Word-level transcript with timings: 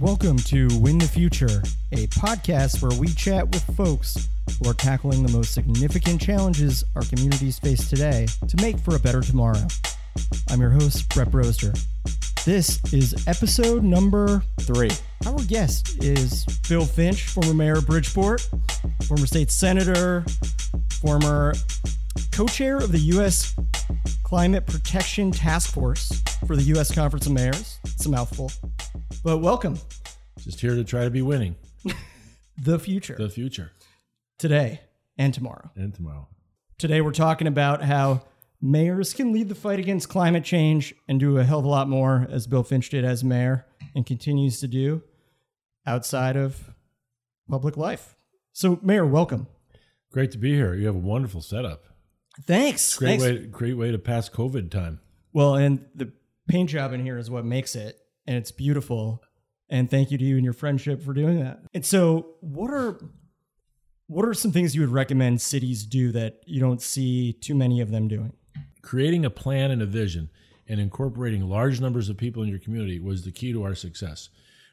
Welcome 0.00 0.36
to 0.40 0.68
Win 0.78 0.98
the 0.98 1.08
Future, 1.08 1.62
a 1.92 2.06
podcast 2.08 2.82
where 2.82 3.00
we 3.00 3.08
chat 3.08 3.48
with 3.48 3.64
folks 3.74 4.28
who 4.60 4.68
are 4.68 4.74
tackling 4.74 5.22
the 5.22 5.32
most 5.32 5.54
significant 5.54 6.20
challenges 6.20 6.84
our 6.94 7.02
communities 7.02 7.58
face 7.58 7.88
today 7.88 8.26
to 8.46 8.56
make 8.62 8.78
for 8.78 8.96
a 8.96 8.98
better 8.98 9.22
tomorrow. 9.22 9.66
I'm 10.50 10.60
your 10.60 10.68
host, 10.68 11.08
Brett 11.14 11.30
Broster. 11.30 11.72
This 12.44 12.78
is 12.92 13.26
episode 13.26 13.84
number 13.84 14.42
three. 14.60 14.90
Our 15.24 15.38
guest 15.44 16.04
is 16.04 16.44
Bill 16.68 16.84
Finch, 16.84 17.28
former 17.28 17.54
mayor 17.54 17.78
of 17.78 17.86
Bridgeport, 17.86 18.46
former 19.08 19.26
state 19.26 19.50
senator, 19.50 20.26
former 21.00 21.54
co 22.32 22.46
chair 22.46 22.76
of 22.76 22.92
the 22.92 22.98
U.S. 22.98 23.56
Climate 24.26 24.66
Protection 24.66 25.30
Task 25.30 25.72
Force 25.72 26.20
for 26.48 26.56
the 26.56 26.62
U.S. 26.64 26.92
Conference 26.92 27.26
of 27.26 27.32
Mayors. 27.32 27.78
It's 27.84 28.06
a 28.06 28.08
mouthful. 28.08 28.50
But 29.22 29.38
welcome, 29.38 29.78
Just 30.40 30.60
here 30.60 30.74
to 30.74 30.82
try 30.82 31.04
to 31.04 31.10
be 31.10 31.22
winning 31.22 31.54
the 32.58 32.80
future, 32.80 33.14
the 33.16 33.28
future 33.30 33.70
today 34.36 34.80
and 35.16 35.32
tomorrow. 35.32 35.70
and 35.76 35.94
tomorrow. 35.94 36.26
Today, 36.76 37.00
we're 37.02 37.12
talking 37.12 37.46
about 37.46 37.84
how 37.84 38.22
mayors 38.60 39.14
can 39.14 39.32
lead 39.32 39.48
the 39.48 39.54
fight 39.54 39.78
against 39.78 40.08
climate 40.08 40.42
change 40.42 40.92
and 41.06 41.20
do 41.20 41.38
a 41.38 41.44
hell 41.44 41.60
of 41.60 41.64
a 41.64 41.68
lot 41.68 41.88
more, 41.88 42.26
as 42.28 42.48
Bill 42.48 42.64
Finch 42.64 42.90
did 42.90 43.04
as 43.04 43.22
mayor 43.22 43.64
and 43.94 44.04
continues 44.04 44.58
to 44.58 44.66
do 44.66 45.04
outside 45.86 46.36
of 46.36 46.74
public 47.48 47.76
life. 47.76 48.16
So, 48.52 48.80
Mayor, 48.82 49.06
welcome. 49.06 49.46
Great 50.10 50.32
to 50.32 50.38
be 50.38 50.52
here. 50.52 50.74
You 50.74 50.86
have 50.86 50.96
a 50.96 50.98
wonderful 50.98 51.42
setup. 51.42 51.84
Thanks. 52.44 52.96
Great 52.96 53.20
Thanks. 53.20 53.24
way, 53.24 53.46
great 53.46 53.76
way 53.76 53.90
to 53.90 53.98
pass 53.98 54.28
COVID 54.28 54.70
time. 54.70 55.00
Well, 55.32 55.54
and 55.54 55.84
the 55.94 56.12
paint 56.48 56.70
job 56.70 56.92
in 56.92 57.02
here 57.02 57.18
is 57.18 57.30
what 57.30 57.44
makes 57.44 57.74
it, 57.74 57.98
and 58.26 58.36
it's 58.36 58.52
beautiful. 58.52 59.22
And 59.68 59.90
thank 59.90 60.10
you 60.10 60.18
to 60.18 60.24
you 60.24 60.36
and 60.36 60.44
your 60.44 60.52
friendship 60.52 61.02
for 61.02 61.12
doing 61.12 61.40
that. 61.40 61.60
And 61.74 61.84
so, 61.84 62.34
what 62.40 62.70
are 62.70 63.00
what 64.06 64.24
are 64.24 64.34
some 64.34 64.52
things 64.52 64.74
you 64.74 64.80
would 64.82 64.90
recommend 64.90 65.40
cities 65.40 65.84
do 65.84 66.12
that 66.12 66.40
you 66.46 66.60
don't 66.60 66.80
see 66.80 67.32
too 67.32 67.54
many 67.54 67.80
of 67.80 67.90
them 67.90 68.06
doing? 68.06 68.32
Creating 68.82 69.24
a 69.24 69.30
plan 69.30 69.72
and 69.72 69.82
a 69.82 69.86
vision 69.86 70.30
and 70.68 70.80
incorporating 70.80 71.42
large 71.42 71.80
numbers 71.80 72.08
of 72.08 72.16
people 72.16 72.42
in 72.42 72.48
your 72.48 72.60
community 72.60 73.00
was 73.00 73.24
the 73.24 73.32
key 73.32 73.52
to 73.52 73.64
our 73.64 73.74
success. 73.74 74.28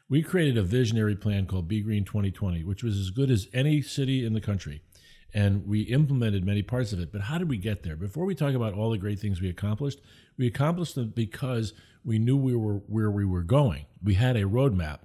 We 0.08 0.22
created 0.22 0.56
a 0.56 0.62
visionary 0.62 1.16
plan 1.16 1.46
called 1.46 1.66
Be 1.66 1.80
Green 1.80 2.04
2020, 2.04 2.62
which 2.62 2.84
was 2.84 2.98
as 2.98 3.10
good 3.10 3.30
as 3.30 3.48
any 3.52 3.82
city 3.82 4.24
in 4.24 4.34
the 4.34 4.40
country. 4.40 4.82
And 5.34 5.66
we 5.66 5.80
implemented 5.82 6.46
many 6.46 6.62
parts 6.62 6.92
of 6.92 7.00
it. 7.00 7.10
But 7.10 7.22
how 7.22 7.38
did 7.38 7.48
we 7.48 7.56
get 7.58 7.82
there? 7.82 7.96
Before 7.96 8.24
we 8.24 8.36
talk 8.36 8.54
about 8.54 8.72
all 8.72 8.90
the 8.90 8.98
great 8.98 9.18
things 9.18 9.40
we 9.40 9.50
accomplished, 9.50 10.00
we 10.38 10.46
accomplished 10.46 10.94
them 10.94 11.12
because 11.14 11.74
we 12.04 12.18
knew 12.18 12.36
we 12.36 12.54
were 12.54 12.76
where 12.86 13.10
we 13.10 13.24
were 13.24 13.42
going. 13.42 13.86
We 14.02 14.14
had 14.14 14.36
a 14.36 14.44
roadmap. 14.44 15.00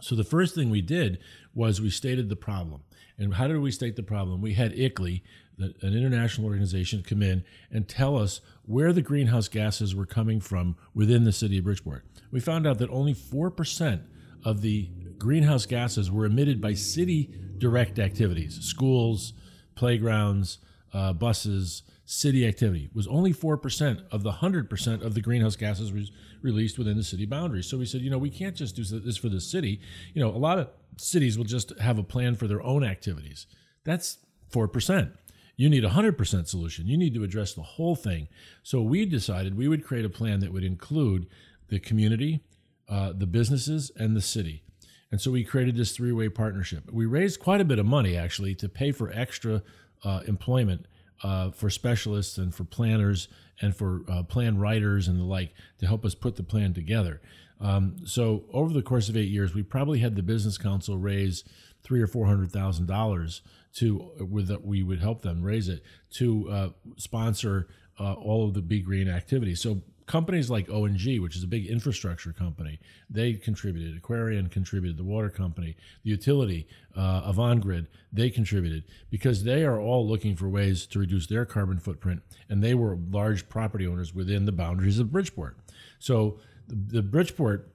So 0.00 0.14
the 0.14 0.24
first 0.24 0.54
thing 0.54 0.70
we 0.70 0.82
did 0.82 1.18
was 1.54 1.80
we 1.80 1.90
stated 1.90 2.28
the 2.28 2.36
problem. 2.36 2.82
And 3.18 3.34
how 3.34 3.48
did 3.48 3.58
we 3.58 3.70
state 3.70 3.96
the 3.96 4.02
problem? 4.02 4.42
We 4.42 4.54
had 4.54 4.74
ICLEI, 4.74 5.22
an 5.58 5.74
international 5.82 6.46
organization, 6.46 7.02
come 7.02 7.22
in 7.22 7.44
and 7.70 7.88
tell 7.88 8.16
us 8.16 8.42
where 8.62 8.92
the 8.92 9.02
greenhouse 9.02 9.48
gases 9.48 9.94
were 9.94 10.06
coming 10.06 10.38
from 10.38 10.76
within 10.94 11.24
the 11.24 11.32
city 11.32 11.58
of 11.58 11.64
Bridgeport. 11.64 12.04
We 12.30 12.40
found 12.40 12.66
out 12.66 12.78
that 12.78 12.90
only 12.90 13.14
4% 13.14 14.02
of 14.44 14.60
the 14.60 14.90
greenhouse 15.16 15.64
gases 15.64 16.10
were 16.10 16.26
emitted 16.26 16.60
by 16.60 16.74
city 16.74 17.34
direct 17.56 17.98
activities, 17.98 18.60
schools, 18.60 19.32
playgrounds, 19.76 20.58
uh, 20.92 21.12
buses, 21.12 21.82
city 22.06 22.46
activity 22.46 22.88
was 22.94 23.06
only 23.08 23.32
4% 23.34 24.02
of 24.12 24.22
the 24.22 24.32
100% 24.32 25.02
of 25.02 25.14
the 25.14 25.20
greenhouse 25.20 25.56
gases 25.56 25.92
was 25.92 26.12
released 26.40 26.78
within 26.78 26.96
the 26.96 27.02
city 27.02 27.26
boundaries. 27.26 27.66
So 27.66 27.76
we 27.76 27.84
said, 27.84 28.00
you 28.00 28.10
know, 28.10 28.18
we 28.18 28.30
can't 28.30 28.54
just 28.54 28.76
do 28.76 28.84
this 28.84 29.16
for 29.16 29.28
the 29.28 29.40
city. 29.40 29.80
You 30.14 30.22
know, 30.22 30.28
a 30.28 30.38
lot 30.38 30.58
of 30.58 30.68
cities 30.96 31.36
will 31.36 31.44
just 31.44 31.76
have 31.80 31.98
a 31.98 32.04
plan 32.04 32.36
for 32.36 32.46
their 32.46 32.62
own 32.62 32.84
activities. 32.84 33.46
That's 33.84 34.18
4%. 34.52 35.12
You 35.56 35.68
need 35.68 35.84
a 35.84 35.90
100% 35.90 36.48
solution. 36.48 36.86
You 36.86 36.96
need 36.96 37.14
to 37.14 37.24
address 37.24 37.54
the 37.54 37.62
whole 37.62 37.96
thing. 37.96 38.28
So 38.62 38.80
we 38.82 39.04
decided 39.04 39.56
we 39.56 39.68
would 39.68 39.84
create 39.84 40.04
a 40.04 40.10
plan 40.10 40.40
that 40.40 40.52
would 40.52 40.64
include 40.64 41.26
the 41.68 41.80
community, 41.80 42.44
uh, 42.88 43.12
the 43.16 43.26
businesses, 43.26 43.90
and 43.96 44.14
the 44.14 44.20
city. 44.20 44.62
And 45.10 45.20
so 45.20 45.30
we 45.30 45.44
created 45.44 45.76
this 45.76 45.92
three 45.92 46.12
way 46.12 46.28
partnership. 46.28 46.90
We 46.92 47.06
raised 47.06 47.40
quite 47.40 47.60
a 47.60 47.64
bit 47.64 47.78
of 47.78 47.86
money 47.86 48.16
actually 48.16 48.54
to 48.56 48.68
pay 48.68 48.92
for 48.92 49.10
extra 49.12 49.62
uh, 50.04 50.20
employment 50.26 50.86
uh, 51.22 51.50
for 51.50 51.70
specialists 51.70 52.38
and 52.38 52.54
for 52.54 52.64
planners 52.64 53.28
and 53.60 53.74
for 53.74 54.02
uh, 54.08 54.22
plan 54.24 54.58
writers 54.58 55.08
and 55.08 55.18
the 55.18 55.24
like 55.24 55.54
to 55.78 55.86
help 55.86 56.04
us 56.04 56.14
put 56.14 56.36
the 56.36 56.42
plan 56.42 56.74
together. 56.74 57.20
Um, 57.60 57.96
so 58.04 58.44
over 58.52 58.72
the 58.72 58.82
course 58.82 59.08
of 59.08 59.16
eight 59.16 59.30
years, 59.30 59.54
we 59.54 59.62
probably 59.62 60.00
had 60.00 60.14
the 60.14 60.22
business 60.22 60.58
council 60.58 60.98
raise 60.98 61.44
three 61.82 62.02
or 62.02 62.06
four 62.06 62.26
hundred 62.26 62.50
thousand 62.50 62.86
dollars 62.86 63.42
to 63.76 64.10
with 64.18 64.48
that 64.48 64.64
we 64.64 64.82
would 64.82 65.00
help 65.00 65.22
them 65.22 65.42
raise 65.42 65.68
it 65.68 65.82
to 66.10 66.50
uh, 66.50 66.68
sponsor 66.96 67.68
uh, 67.98 68.12
all 68.14 68.46
of 68.46 68.54
the 68.54 68.62
Be 68.62 68.80
Green 68.80 69.08
activities. 69.08 69.60
So 69.60 69.82
companies 70.06 70.48
like 70.48 70.70
O&G, 70.70 71.18
which 71.18 71.36
is 71.36 71.42
a 71.42 71.48
big 71.48 71.66
infrastructure 71.66 72.32
company, 72.32 72.78
they 73.10 73.34
contributed. 73.34 74.00
Aquarion 74.00 74.50
contributed. 74.50 74.96
The 74.96 75.04
water 75.04 75.28
company, 75.28 75.76
the 76.04 76.10
utility, 76.10 76.68
uh, 76.96 77.32
Avangrid, 77.32 77.86
they 78.12 78.30
contributed 78.30 78.84
because 79.10 79.44
they 79.44 79.64
are 79.64 79.80
all 79.80 80.08
looking 80.08 80.36
for 80.36 80.48
ways 80.48 80.86
to 80.86 80.98
reduce 80.98 81.26
their 81.26 81.44
carbon 81.44 81.78
footprint, 81.78 82.22
and 82.48 82.62
they 82.62 82.74
were 82.74 82.96
large 83.10 83.48
property 83.48 83.86
owners 83.86 84.14
within 84.14 84.44
the 84.44 84.52
boundaries 84.52 84.98
of 84.98 85.10
Bridgeport. 85.10 85.58
So 85.98 86.38
the, 86.68 86.74
the 86.74 87.02
Bridgeport 87.02 87.72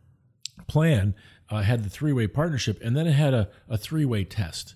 plan 0.68 1.16
uh, 1.50 1.62
had 1.62 1.84
the 1.84 1.90
three-way 1.90 2.28
partnership, 2.28 2.80
and 2.82 2.96
then 2.96 3.08
it 3.08 3.14
had 3.14 3.34
a, 3.34 3.50
a 3.70 3.78
three-way 3.78 4.24
test. 4.24 4.76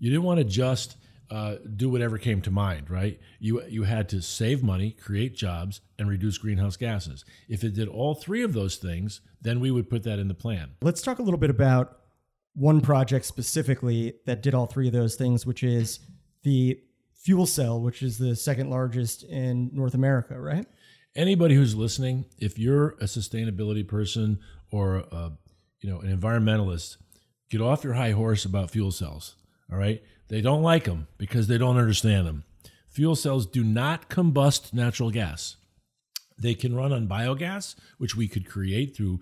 You 0.00 0.10
didn't 0.10 0.24
want 0.24 0.38
to 0.38 0.44
just 0.44 0.96
uh, 1.30 1.56
do 1.74 1.88
whatever 1.88 2.18
came 2.18 2.40
to 2.42 2.50
mind, 2.50 2.90
right? 2.90 3.18
You 3.40 3.62
you 3.68 3.84
had 3.84 4.08
to 4.10 4.22
save 4.22 4.62
money, 4.62 4.92
create 4.92 5.34
jobs, 5.34 5.80
and 5.98 6.08
reduce 6.08 6.38
greenhouse 6.38 6.76
gases. 6.76 7.24
If 7.48 7.64
it 7.64 7.74
did 7.74 7.88
all 7.88 8.14
three 8.14 8.42
of 8.42 8.52
those 8.52 8.76
things, 8.76 9.20
then 9.40 9.60
we 9.60 9.70
would 9.70 9.90
put 9.90 10.02
that 10.04 10.18
in 10.18 10.28
the 10.28 10.34
plan. 10.34 10.70
Let's 10.82 11.02
talk 11.02 11.18
a 11.18 11.22
little 11.22 11.38
bit 11.38 11.50
about 11.50 11.98
one 12.54 12.80
project 12.80 13.24
specifically 13.26 14.14
that 14.24 14.42
did 14.42 14.54
all 14.54 14.66
three 14.66 14.86
of 14.86 14.92
those 14.92 15.14
things, 15.14 15.44
which 15.44 15.62
is 15.62 16.00
the 16.42 16.80
fuel 17.14 17.46
cell, 17.46 17.80
which 17.80 18.02
is 18.02 18.18
the 18.18 18.36
second 18.36 18.70
largest 18.70 19.24
in 19.24 19.70
North 19.72 19.94
America, 19.94 20.40
right? 20.40 20.66
Anybody 21.14 21.54
who's 21.54 21.74
listening, 21.74 22.24
if 22.38 22.58
you're 22.58 22.90
a 23.00 23.04
sustainability 23.04 23.86
person 23.86 24.38
or 24.70 24.96
a, 25.10 25.32
you 25.80 25.90
know 25.90 26.00
an 26.00 26.16
environmentalist, 26.16 26.96
get 27.50 27.60
off 27.60 27.84
your 27.84 27.94
high 27.94 28.12
horse 28.12 28.44
about 28.44 28.70
fuel 28.70 28.90
cells. 28.90 29.34
All 29.70 29.78
right, 29.78 30.02
they 30.28 30.40
don't 30.40 30.62
like 30.62 30.84
them 30.84 31.08
because 31.18 31.46
they 31.46 31.58
don't 31.58 31.78
understand 31.78 32.26
them. 32.26 32.44
Fuel 32.88 33.16
cells 33.16 33.46
do 33.46 33.62
not 33.62 34.08
combust 34.08 34.72
natural 34.72 35.10
gas. 35.10 35.56
They 36.38 36.54
can 36.54 36.74
run 36.74 36.92
on 36.92 37.08
biogas, 37.08 37.74
which 37.98 38.16
we 38.16 38.28
could 38.28 38.48
create 38.48 38.96
through 38.96 39.20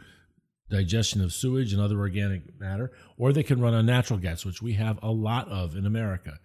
digestion 0.70 1.20
of 1.20 1.32
sewage 1.32 1.72
and 1.72 1.80
other 1.80 1.98
organic 1.98 2.58
matter, 2.58 2.90
or 3.16 3.32
they 3.32 3.42
can 3.42 3.60
run 3.60 3.74
on 3.74 3.86
natural 3.86 4.18
gas, 4.18 4.44
which 4.44 4.62
we 4.62 4.74
have 4.74 4.98
a 5.02 5.10
lot 5.10 5.48
of 5.48 5.76
in 5.76 5.86
America. 5.86 6.38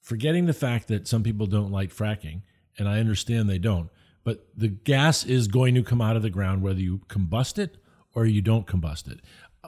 Forgetting 0.00 0.46
the 0.46 0.52
fact 0.52 0.88
that 0.88 1.06
some 1.06 1.22
people 1.22 1.46
don't 1.46 1.70
like 1.70 1.94
fracking, 1.94 2.42
and 2.78 2.88
I 2.88 2.98
understand 2.98 3.48
they 3.48 3.58
don't, 3.58 3.90
but 4.24 4.46
the 4.56 4.68
gas 4.68 5.24
is 5.24 5.48
going 5.48 5.74
to 5.74 5.82
come 5.82 6.00
out 6.00 6.16
of 6.16 6.22
the 6.22 6.30
ground 6.30 6.62
whether 6.62 6.80
you 6.80 7.02
combust 7.08 7.58
it 7.58 7.76
or 8.14 8.24
you 8.24 8.42
don't 8.42 8.66
combust 8.66 9.10
it. 9.10 9.20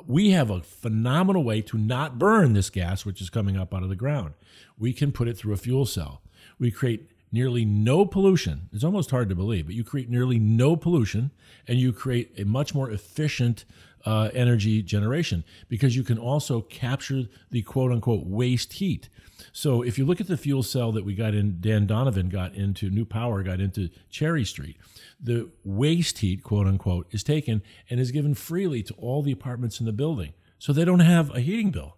We 0.06 0.30
have 0.30 0.50
a 0.50 0.60
phenomenal 0.60 1.44
way 1.44 1.62
to 1.62 1.78
not 1.78 2.18
burn 2.18 2.52
this 2.52 2.68
gas, 2.68 3.04
which 3.04 3.20
is 3.20 3.30
coming 3.30 3.56
up 3.56 3.72
out 3.72 3.84
of 3.84 3.88
the 3.88 3.96
ground. 3.96 4.34
We 4.76 4.92
can 4.92 5.12
put 5.12 5.28
it 5.28 5.38
through 5.38 5.54
a 5.54 5.56
fuel 5.56 5.86
cell. 5.86 6.20
We 6.58 6.72
create 6.72 7.10
nearly 7.30 7.64
no 7.64 8.04
pollution. 8.04 8.68
It's 8.72 8.84
almost 8.84 9.10
hard 9.10 9.28
to 9.28 9.34
believe, 9.34 9.66
but 9.66 9.74
you 9.74 9.84
create 9.84 10.10
nearly 10.10 10.38
no 10.38 10.76
pollution 10.76 11.30
and 11.68 11.78
you 11.78 11.92
create 11.92 12.32
a 12.38 12.44
much 12.44 12.74
more 12.74 12.90
efficient 12.90 13.64
uh, 14.04 14.30
energy 14.34 14.82
generation 14.82 15.44
because 15.68 15.96
you 15.96 16.02
can 16.02 16.18
also 16.18 16.60
capture 16.60 17.24
the 17.50 17.62
quote 17.62 17.92
unquote 17.92 18.26
waste 18.26 18.74
heat. 18.74 19.08
So 19.52 19.82
if 19.82 19.98
you 19.98 20.04
look 20.04 20.20
at 20.20 20.26
the 20.26 20.36
fuel 20.36 20.62
cell 20.62 20.92
that 20.92 21.04
we 21.04 21.14
got 21.14 21.34
in, 21.34 21.60
Dan 21.60 21.86
Donovan 21.86 22.28
got 22.28 22.54
into, 22.54 22.90
NuPower 22.90 23.44
got 23.44 23.60
into 23.60 23.90
Cherry 24.10 24.44
Street, 24.44 24.76
the 25.24 25.50
waste 25.64 26.18
heat, 26.18 26.42
quote 26.42 26.66
unquote, 26.66 27.06
is 27.10 27.24
taken 27.24 27.62
and 27.88 27.98
is 27.98 28.12
given 28.12 28.34
freely 28.34 28.82
to 28.82 28.94
all 28.94 29.22
the 29.22 29.32
apartments 29.32 29.80
in 29.80 29.86
the 29.86 29.92
building. 29.92 30.34
So 30.58 30.72
they 30.72 30.84
don't 30.84 31.00
have 31.00 31.34
a 31.34 31.40
heating 31.40 31.70
bill. 31.70 31.96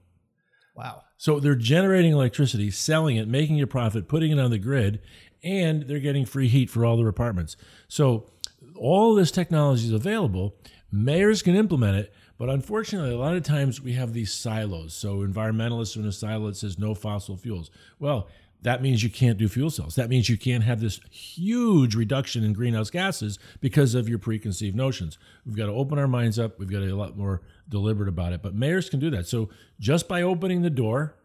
Wow. 0.74 1.02
So 1.16 1.40
they're 1.40 1.54
generating 1.54 2.12
electricity, 2.12 2.70
selling 2.70 3.16
it, 3.16 3.26
making 3.26 3.60
a 3.60 3.66
profit, 3.66 4.08
putting 4.08 4.30
it 4.30 4.38
on 4.38 4.50
the 4.50 4.58
grid, 4.58 5.00
and 5.42 5.82
they're 5.82 5.98
getting 5.98 6.24
free 6.24 6.48
heat 6.48 6.70
for 6.70 6.84
all 6.84 6.96
their 6.96 7.08
apartments. 7.08 7.56
So 7.88 8.30
all 8.76 9.14
this 9.14 9.30
technology 9.30 9.86
is 9.86 9.92
available. 9.92 10.54
Mayors 10.92 11.42
can 11.42 11.56
implement 11.56 11.96
it, 11.96 12.14
but 12.38 12.48
unfortunately, 12.48 13.12
a 13.12 13.18
lot 13.18 13.34
of 13.34 13.42
times 13.42 13.80
we 13.80 13.94
have 13.94 14.12
these 14.12 14.32
silos. 14.32 14.94
So 14.94 15.18
environmentalists 15.18 15.96
are 15.96 16.00
in 16.00 16.06
a 16.06 16.12
silo 16.12 16.48
that 16.48 16.56
says 16.56 16.78
no 16.78 16.94
fossil 16.94 17.36
fuels. 17.36 17.70
Well, 17.98 18.28
that 18.62 18.82
means 18.82 19.02
you 19.02 19.10
can't 19.10 19.38
do 19.38 19.48
fuel 19.48 19.70
cells. 19.70 19.94
That 19.94 20.08
means 20.08 20.28
you 20.28 20.36
can't 20.36 20.64
have 20.64 20.80
this 20.80 21.00
huge 21.10 21.94
reduction 21.94 22.42
in 22.42 22.52
greenhouse 22.52 22.90
gases 22.90 23.38
because 23.60 23.94
of 23.94 24.08
your 24.08 24.18
preconceived 24.18 24.76
notions. 24.76 25.18
We've 25.44 25.56
got 25.56 25.66
to 25.66 25.72
open 25.72 25.98
our 25.98 26.08
minds 26.08 26.38
up. 26.38 26.58
We've 26.58 26.70
got 26.70 26.80
to 26.80 26.86
be 26.86 26.90
a 26.90 26.96
lot 26.96 27.16
more 27.16 27.42
deliberate 27.68 28.08
about 28.08 28.32
it. 28.32 28.42
But 28.42 28.54
mayors 28.54 28.90
can 28.90 28.98
do 28.98 29.10
that. 29.10 29.26
So 29.26 29.50
just 29.78 30.08
by 30.08 30.22
opening 30.22 30.62
the 30.62 30.70
door 30.70 31.16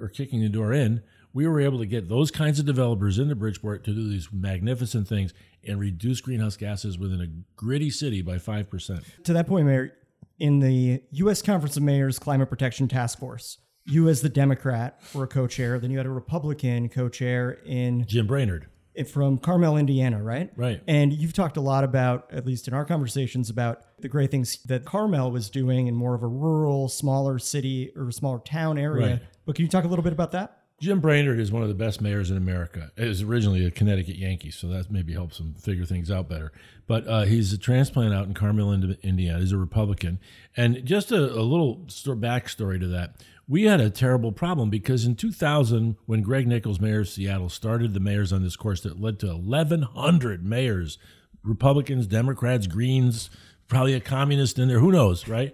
or 0.00 0.08
kicking 0.08 0.40
the 0.40 0.48
door 0.48 0.72
in, 0.72 1.02
we 1.32 1.46
were 1.46 1.60
able 1.60 1.78
to 1.78 1.86
get 1.86 2.08
those 2.08 2.30
kinds 2.30 2.58
of 2.58 2.66
developers 2.66 3.18
into 3.18 3.36
Bridgeport 3.36 3.84
to 3.84 3.92
do 3.92 4.08
these 4.08 4.28
magnificent 4.32 5.06
things 5.06 5.32
and 5.64 5.78
reduce 5.78 6.20
greenhouse 6.20 6.56
gases 6.56 6.98
within 6.98 7.20
a 7.20 7.28
gritty 7.56 7.90
city 7.90 8.22
by 8.22 8.36
5%. 8.36 9.04
To 9.24 9.32
that 9.32 9.46
point, 9.46 9.66
Mayor, 9.66 9.92
in 10.38 10.58
the 10.58 11.02
U.S. 11.12 11.42
Conference 11.42 11.76
of 11.76 11.82
Mayors 11.82 12.18
Climate 12.18 12.48
Protection 12.48 12.88
Task 12.88 13.18
Force, 13.18 13.58
you 13.84 14.08
as 14.08 14.22
the 14.22 14.28
Democrat 14.28 15.00
were 15.14 15.24
a 15.24 15.28
co-chair. 15.28 15.78
Then 15.78 15.90
you 15.90 15.96
had 15.96 16.06
a 16.06 16.10
Republican 16.10 16.88
co-chair 16.88 17.58
in 17.64 18.04
Jim 18.06 18.26
Brainard 18.26 18.66
from 19.08 19.38
Carmel, 19.38 19.76
Indiana, 19.76 20.22
right? 20.22 20.50
Right. 20.56 20.82
And 20.86 21.12
you've 21.12 21.32
talked 21.32 21.56
a 21.56 21.60
lot 21.60 21.84
about, 21.84 22.28
at 22.32 22.44
least 22.44 22.68
in 22.68 22.74
our 22.74 22.84
conversations, 22.84 23.48
about 23.48 23.82
the 24.00 24.08
great 24.08 24.30
things 24.30 24.58
that 24.64 24.84
Carmel 24.84 25.30
was 25.30 25.48
doing 25.48 25.86
in 25.86 25.94
more 25.94 26.14
of 26.14 26.22
a 26.22 26.28
rural, 26.28 26.88
smaller 26.88 27.38
city 27.38 27.92
or 27.96 28.10
smaller 28.10 28.40
town 28.40 28.78
area. 28.78 29.12
Right. 29.12 29.22
But 29.46 29.56
can 29.56 29.64
you 29.64 29.70
talk 29.70 29.84
a 29.84 29.88
little 29.88 30.02
bit 30.02 30.12
about 30.12 30.32
that? 30.32 30.56
Jim 30.80 30.98
Brainard 30.98 31.38
is 31.38 31.52
one 31.52 31.62
of 31.62 31.68
the 31.68 31.74
best 31.74 32.00
mayors 32.00 32.30
in 32.30 32.38
America. 32.38 32.90
He 32.96 33.06
was 33.06 33.20
originally 33.20 33.66
a 33.66 33.70
Connecticut 33.70 34.16
Yankee, 34.16 34.50
so 34.50 34.66
that 34.68 34.90
maybe 34.90 35.12
helps 35.12 35.38
him 35.38 35.54
figure 35.54 35.84
things 35.84 36.10
out 36.10 36.26
better. 36.26 36.52
But 36.86 37.06
uh, 37.06 37.22
he's 37.24 37.52
a 37.52 37.58
transplant 37.58 38.14
out 38.14 38.26
in 38.26 38.32
Carmel, 38.32 38.72
Indiana. 38.72 39.40
He's 39.40 39.52
a 39.52 39.58
Republican. 39.58 40.18
And 40.56 40.82
just 40.86 41.12
a, 41.12 41.18
a 41.18 41.44
little 41.44 41.84
backstory 41.86 42.80
to 42.80 42.86
that. 42.88 43.16
We 43.50 43.64
had 43.64 43.80
a 43.80 43.90
terrible 43.90 44.30
problem 44.30 44.70
because 44.70 45.04
in 45.04 45.16
2000, 45.16 45.96
when 46.06 46.22
Greg 46.22 46.46
Nickels, 46.46 46.78
mayor 46.78 47.00
of 47.00 47.08
Seattle, 47.08 47.48
started 47.48 47.94
the 47.94 47.98
mayors 47.98 48.32
on 48.32 48.44
this 48.44 48.54
course 48.54 48.80
that 48.82 49.00
led 49.00 49.18
to 49.18 49.34
1,100 49.34 50.46
mayors, 50.46 50.98
Republicans, 51.42 52.06
Democrats, 52.06 52.68
Greens, 52.68 53.28
probably 53.66 53.94
a 53.94 54.00
communist 54.00 54.60
in 54.60 54.68
there, 54.68 54.78
who 54.78 54.92
knows, 54.92 55.26
right? 55.26 55.52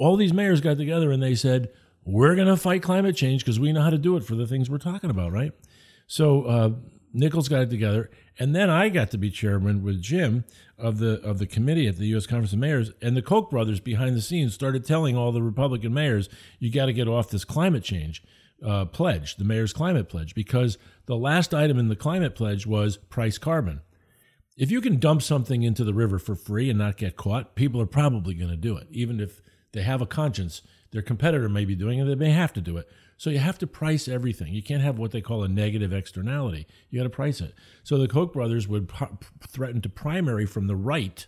All 0.00 0.16
these 0.16 0.32
mayors 0.32 0.60
got 0.60 0.76
together 0.76 1.12
and 1.12 1.22
they 1.22 1.36
said, 1.36 1.68
we're 2.04 2.34
going 2.34 2.48
to 2.48 2.56
fight 2.56 2.82
climate 2.82 3.14
change 3.14 3.44
because 3.44 3.60
we 3.60 3.72
know 3.72 3.82
how 3.82 3.90
to 3.90 3.98
do 3.98 4.16
it 4.16 4.24
for 4.24 4.34
the 4.34 4.48
things 4.48 4.68
we're 4.68 4.78
talking 4.78 5.10
about, 5.10 5.30
right? 5.30 5.52
So 6.08 6.42
uh, 6.46 6.70
Nickels 7.12 7.48
got 7.48 7.62
it 7.62 7.70
together, 7.70 8.10
and 8.38 8.54
then 8.54 8.68
I 8.70 8.88
got 8.88 9.10
to 9.12 9.18
be 9.18 9.30
chairman 9.30 9.82
with 9.82 10.02
Jim 10.02 10.44
of 10.78 10.98
the 10.98 11.20
of 11.22 11.38
the 11.38 11.46
committee 11.46 11.86
at 11.86 11.96
the 11.96 12.06
U.S. 12.08 12.26
Conference 12.26 12.52
of 12.52 12.58
Mayors, 12.58 12.92
and 13.00 13.16
the 13.16 13.22
Koch 13.22 13.50
brothers 13.50 13.80
behind 13.80 14.16
the 14.16 14.22
scenes 14.22 14.54
started 14.54 14.84
telling 14.84 15.16
all 15.16 15.32
the 15.32 15.42
Republican 15.42 15.94
mayors, 15.94 16.28
"You 16.58 16.70
got 16.70 16.86
to 16.86 16.92
get 16.92 17.08
off 17.08 17.30
this 17.30 17.44
climate 17.44 17.84
change." 17.84 18.22
Uh, 18.64 18.86
pledge, 18.86 19.36
the 19.36 19.44
mayor's 19.44 19.74
climate 19.74 20.08
pledge, 20.08 20.34
because 20.34 20.78
the 21.04 21.16
last 21.16 21.52
item 21.52 21.78
in 21.78 21.88
the 21.88 21.94
climate 21.94 22.34
pledge 22.34 22.66
was 22.66 22.96
price 22.96 23.36
carbon. 23.36 23.82
If 24.56 24.70
you 24.70 24.80
can 24.80 24.98
dump 24.98 25.20
something 25.20 25.62
into 25.62 25.84
the 25.84 25.92
river 25.92 26.18
for 26.18 26.34
free 26.34 26.70
and 26.70 26.78
not 26.78 26.96
get 26.96 27.16
caught, 27.16 27.54
people 27.54 27.82
are 27.82 27.86
probably 27.86 28.32
going 28.32 28.50
to 28.50 28.56
do 28.56 28.78
it, 28.78 28.86
even 28.90 29.20
if 29.20 29.42
they 29.72 29.82
have 29.82 30.00
a 30.00 30.06
conscience 30.06 30.62
their 30.96 31.02
competitor 31.02 31.46
may 31.50 31.66
be 31.66 31.74
doing, 31.74 32.00
and 32.00 32.08
they 32.08 32.14
may 32.14 32.30
have 32.30 32.54
to 32.54 32.60
do 32.62 32.78
it. 32.78 32.88
So 33.18 33.28
you 33.28 33.38
have 33.38 33.58
to 33.58 33.66
price 33.66 34.08
everything. 34.08 34.54
You 34.54 34.62
can't 34.62 34.80
have 34.80 34.98
what 34.98 35.10
they 35.10 35.20
call 35.20 35.42
a 35.42 35.48
negative 35.48 35.92
externality. 35.92 36.66
You 36.88 36.98
got 36.98 37.04
to 37.04 37.10
price 37.10 37.42
it. 37.42 37.52
So 37.84 37.98
the 37.98 38.08
Koch 38.08 38.32
brothers 38.32 38.66
would 38.66 38.90
threaten 39.46 39.82
to 39.82 39.90
primary 39.90 40.46
from 40.46 40.68
the 40.68 40.74
right 40.74 41.26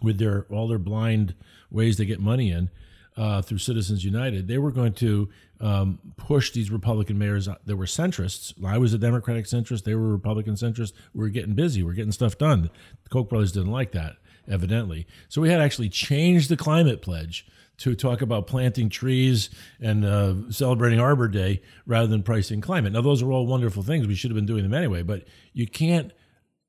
with 0.00 0.18
their 0.18 0.46
all 0.50 0.66
their 0.66 0.78
blind 0.78 1.34
ways 1.70 1.98
to 1.98 2.06
get 2.06 2.20
money 2.20 2.50
in 2.50 2.70
uh, 3.18 3.42
through 3.42 3.58
Citizens 3.58 4.02
United. 4.02 4.48
They 4.48 4.56
were 4.56 4.72
going 4.72 4.94
to 4.94 5.28
um, 5.60 5.98
push 6.16 6.52
these 6.52 6.70
Republican 6.70 7.18
mayors 7.18 7.46
that 7.66 7.76
were 7.76 7.84
centrists. 7.84 8.54
I 8.64 8.78
was 8.78 8.94
a 8.94 8.98
Democratic 8.98 9.44
centrist. 9.44 9.84
They 9.84 9.94
were 9.94 10.08
Republican 10.08 10.54
centrists. 10.54 10.94
We 11.12 11.20
were 11.20 11.28
getting 11.28 11.54
busy. 11.54 11.82
We 11.82 11.90
are 11.90 11.94
getting 11.94 12.12
stuff 12.12 12.38
done. 12.38 12.70
The 13.02 13.10
Koch 13.10 13.28
brothers 13.28 13.52
didn't 13.52 13.72
like 13.72 13.92
that, 13.92 14.16
evidently. 14.48 15.06
So 15.28 15.42
we 15.42 15.50
had 15.50 15.60
actually 15.60 15.90
changed 15.90 16.48
the 16.48 16.56
climate 16.56 17.02
pledge 17.02 17.46
to 17.78 17.94
talk 17.94 18.22
about 18.22 18.46
planting 18.46 18.88
trees 18.88 19.50
and 19.80 20.04
uh, 20.04 20.50
celebrating 20.50 21.00
Arbor 21.00 21.28
Day 21.28 21.60
rather 21.86 22.06
than 22.06 22.22
pricing 22.22 22.60
climate. 22.60 22.92
Now, 22.92 23.00
those 23.00 23.22
are 23.22 23.32
all 23.32 23.46
wonderful 23.46 23.82
things. 23.82 24.06
We 24.06 24.14
should 24.14 24.30
have 24.30 24.36
been 24.36 24.46
doing 24.46 24.62
them 24.62 24.74
anyway, 24.74 25.02
but 25.02 25.24
you 25.52 25.66
can't 25.66 26.12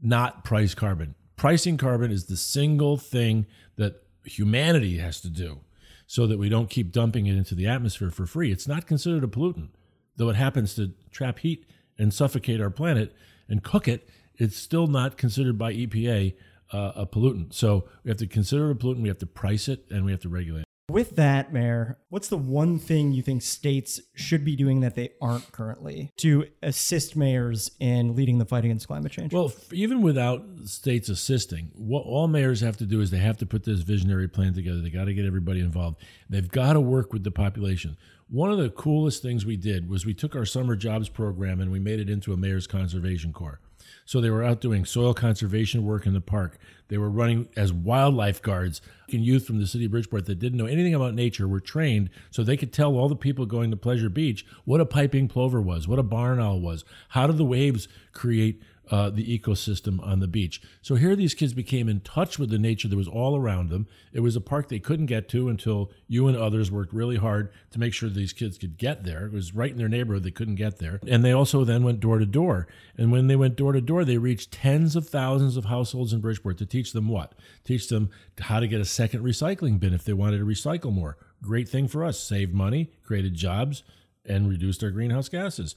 not 0.02 0.44
price 0.44 0.74
carbon. 0.74 1.16
Pricing 1.36 1.78
carbon 1.78 2.12
is 2.12 2.25
the 2.25 2.38
single 2.38 2.98
thing 2.98 3.46
that 3.75 4.04
humanity 4.24 4.98
has 4.98 5.22
to 5.22 5.30
do 5.30 5.60
so 6.07 6.28
that 6.28 6.40
we 6.40 6.50
don't 6.50 6.69
keep 6.69 6.92
dumping 6.92 7.25
it 7.28 7.36
into 7.36 7.56
the 7.56 7.68
atmosphere 7.68 8.12
for 8.12 8.25
free. 8.25 8.52
It's 8.52 8.68
not 8.68 8.88
considered 8.88 9.24
a 9.24 9.28
pollutant, 9.28 9.69
though 10.16 10.30
it 10.30 10.36
happens 10.36 10.75
to 10.75 10.94
trap 11.12 11.40
heat 11.40 11.66
and 11.98 12.13
suffocate 12.13 12.62
our 12.62 12.69
planet 12.69 13.16
and 13.50 13.63
cook 13.63 13.88
it. 13.88 14.10
It's 14.36 14.57
still 14.57 14.88
not 14.88 15.18
considered 15.18 15.57
by 15.57 15.74
EPA 15.74 16.36
uh, 16.72 16.92
a 16.96 17.06
pollutant. 17.06 17.54
So 17.54 17.86
we 18.04 18.10
have 18.10 18.18
to 18.18 18.28
consider 18.28 18.69
it 18.69 18.72
a 18.72 18.75
pollutant, 18.75 19.02
we 19.02 19.07
have 19.07 19.19
to 19.19 19.28
price 19.28 19.68
it, 19.68 19.86
and 19.90 20.06
we 20.06 20.12
have 20.12 20.22
to 20.22 20.30
regulate 20.30 20.62
it. 20.62 20.65
With 20.88 21.16
that, 21.16 21.52
Mayor, 21.52 21.98
what's 22.10 22.28
the 22.28 22.38
one 22.38 22.78
thing 22.78 23.12
you 23.12 23.24
think 23.24 23.42
states 23.42 24.00
should 24.14 24.46
be 24.46 24.56
doing 24.56 24.82
that 24.82 24.94
they 24.94 25.14
aren't 25.20 25.52
currently 25.52 26.12
to 26.18 26.46
assist 26.62 27.16
mayors 27.16 27.72
in 27.80 28.16
leading 28.16 28.38
the 28.38 28.46
fight 28.46 28.66
against 28.66 28.86
climate 28.86 29.12
change? 29.12 29.34
Well, 29.34 29.52
even 29.72 30.04
without 30.04 30.44
states 30.66 31.10
assisting, 31.10 31.72
what 31.74 32.02
all 32.02 32.28
mayors 32.28 32.62
have 32.62 32.78
to 32.78 32.86
do 32.86 33.02
is 33.02 33.10
they 33.10 33.18
have 33.18 33.38
to 33.38 33.48
put 33.48 33.64
this 33.64 33.80
visionary 33.80 34.28
plan 34.28 34.54
together. 34.54 34.80
They 34.80 34.92
got 34.92 35.06
to 35.06 35.14
get 35.16 35.26
everybody 35.26 35.60
involved. 35.60 36.02
They've 36.30 36.48
got 36.48 36.74
to 36.74 36.82
work 36.82 37.12
with 37.12 37.24
the 37.24 37.31
population. 37.31 37.98
One 38.30 38.52
of 38.52 38.60
the 38.60 38.70
coolest 38.70 39.24
things 39.24 39.44
we 39.44 39.58
did 39.58 39.90
was 39.90 40.06
we 40.06 40.14
took 40.14 40.36
our 40.36 40.46
summer 40.46 40.76
jobs 40.76 41.10
program 41.10 41.62
and 41.62 41.72
we 41.72 41.80
made 41.80 42.00
it 42.00 42.12
into 42.12 42.31
a 42.31 42.38
mayor's 42.38 42.68
conservation 42.68 43.34
corps. 43.34 43.60
So 44.06 44.22
they 44.22 44.30
were 44.30 44.44
out 44.44 44.62
doing 44.62 44.86
soil 44.86 45.13
conservation 45.13 45.84
work 45.84 46.06
in 46.06 46.13
the 46.13 46.22
park. 46.22 46.60
They 46.88 46.98
were 46.98 47.10
running 47.10 47.50
as 47.57 47.74
wildlife 47.74 48.42
guards. 48.42 48.80
And 49.12 49.25
youth 49.25 49.46
from 49.46 49.60
the 49.60 49.68
city 49.68 49.86
of 49.86 49.92
Bridgeport 49.92 50.25
that 50.28 50.40
didn't 50.40 50.60
know 50.60 50.68
anything 50.68 50.94
about 50.94 51.16
nature 51.16 51.48
were 51.48 51.60
trained 51.60 52.12
so 52.30 52.44
they 52.44 52.57
could 52.57 52.72
tell 52.72 52.96
all 52.96 53.10
the 53.10 53.16
people 53.16 53.46
going 53.46 53.72
to 53.72 53.78
Pleasure 53.78 54.10
Beach 54.10 54.46
what 54.63 54.81
a 54.81 54.86
piping 54.86 55.28
plover 55.28 55.60
was, 55.60 55.88
what 55.88 56.00
a 56.00 56.04
barn 56.04 56.40
owl 56.40 56.60
was, 56.60 56.86
how 57.10 57.25
do 57.25 57.34
the 57.34 57.44
waves 57.44 57.88
create 58.13 58.62
uh, 58.92 59.10
the 59.10 59.40
ecosystem 59.40 60.06
on 60.06 60.20
the 60.20 60.28
beach. 60.28 60.62
So 60.82 60.96
here 60.96 61.16
these 61.16 61.34
kids 61.34 61.54
became 61.54 61.90
in 61.90 62.02
touch 62.02 62.38
with 62.38 62.50
the 62.50 62.60
nature 62.60 62.88
that 62.88 62.96
was 62.96 63.08
all 63.08 63.36
around 63.36 63.70
them. 63.70 63.88
It 64.14 64.20
was 64.20 64.36
a 64.36 64.42
park 64.42 64.70
they 64.70 64.80
couldn't 64.80 65.08
get 65.08 65.28
to 65.30 65.50
until 65.50 65.92
you 66.08 66.28
and 66.28 66.38
others 66.38 66.72
worked 66.72 66.94
really 66.94 67.18
hard 67.18 67.52
to 67.72 67.80
make 67.80 67.94
sure 67.94 68.10
these 68.10 68.34
kids 68.34 68.58
could 68.58 68.78
get 68.78 69.04
there. 69.04 69.26
It 69.26 69.34
was 69.34 69.54
right 69.54 69.72
in 69.72 69.78
their 69.78 69.90
neighborhood, 69.90 70.24
they 70.24 70.32
couldn't 70.32 70.56
get 70.56 70.80
there. 70.80 71.00
And 71.08 71.24
they 71.24 71.32
also 71.32 71.64
then 71.64 71.84
went 71.84 72.00
door 72.00 72.20
to 72.20 72.26
door. 72.26 72.68
And 72.98 73.12
when 73.12 73.28
they 73.28 73.36
went 73.36 73.56
door 73.56 73.74
to 73.74 73.82
door, 73.82 74.06
they 74.06 74.18
reached 74.18 74.52
tens 74.52 74.96
of 74.96 75.08
thousands 75.08 75.58
of 75.58 75.66
households 75.66 76.14
in 76.14 76.22
Bridgeport 76.22 76.58
to 76.60 76.66
teach 76.66 76.94
them 76.94 77.08
what? 77.08 77.34
Teach 77.64 77.90
them 77.90 78.10
how 78.40 78.60
to 78.60 78.68
get 78.68 78.81
a 78.81 78.86
second 78.86 79.24
recycling 79.24 79.80
bin 79.80 79.94
if 79.94 80.04
they 80.04 80.14
wanted 80.14 80.38
to 80.40 80.46
recycle 80.46 80.94
more. 80.94 81.18
Great 81.42 81.70
thing 81.70 81.88
for 81.88 82.04
us. 82.04 82.20
Saved 82.20 82.54
money, 82.54 82.92
created 83.04 83.33
jobs, 83.33 83.83
and 84.26 84.50
reduced 84.50 84.83
our 84.83 84.92
greenhouse 84.92 85.30
gases. 85.30 85.76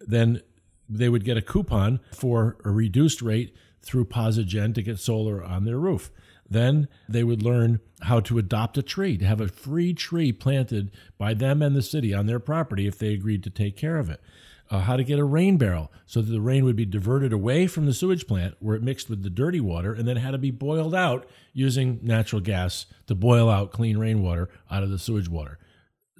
Then 0.00 0.42
they 0.90 1.08
would 1.08 1.24
get 1.24 1.36
a 1.36 1.42
coupon 1.42 2.00
for 2.12 2.56
a 2.64 2.70
reduced 2.70 3.22
rate 3.22 3.54
through 3.82 4.04
Posigen 4.04 4.74
to 4.74 4.82
get 4.82 4.98
solar 4.98 5.42
on 5.42 5.64
their 5.64 5.78
roof. 5.78 6.10
Then 6.48 6.88
they 7.08 7.22
would 7.22 7.42
learn 7.42 7.80
how 8.02 8.20
to 8.20 8.38
adopt 8.38 8.76
a 8.76 8.82
tree, 8.82 9.16
to 9.18 9.24
have 9.24 9.40
a 9.40 9.48
free 9.48 9.94
tree 9.94 10.32
planted 10.32 10.90
by 11.16 11.32
them 11.32 11.62
and 11.62 11.76
the 11.76 11.82
city 11.82 12.12
on 12.12 12.26
their 12.26 12.40
property 12.40 12.88
if 12.88 12.98
they 12.98 13.14
agreed 13.14 13.44
to 13.44 13.50
take 13.50 13.76
care 13.76 13.96
of 13.96 14.10
it. 14.10 14.20
Uh, 14.68 14.80
how 14.80 14.96
to 14.96 15.02
get 15.02 15.18
a 15.18 15.24
rain 15.24 15.56
barrel 15.56 15.90
so 16.06 16.22
that 16.22 16.30
the 16.30 16.40
rain 16.40 16.64
would 16.64 16.76
be 16.76 16.84
diverted 16.84 17.32
away 17.32 17.66
from 17.66 17.86
the 17.86 17.94
sewage 17.94 18.26
plant 18.28 18.54
where 18.60 18.76
it 18.76 18.82
mixed 18.82 19.10
with 19.10 19.24
the 19.24 19.30
dirty 19.30 19.58
water 19.60 19.92
and 19.92 20.06
then 20.06 20.16
had 20.16 20.30
to 20.30 20.38
be 20.38 20.52
boiled 20.52 20.94
out 20.94 21.28
using 21.52 21.98
natural 22.02 22.40
gas 22.40 22.86
to 23.08 23.14
boil 23.16 23.48
out 23.48 23.72
clean 23.72 23.98
rainwater 23.98 24.48
out 24.70 24.84
of 24.84 24.90
the 24.90 24.98
sewage 24.98 25.28
water 25.28 25.58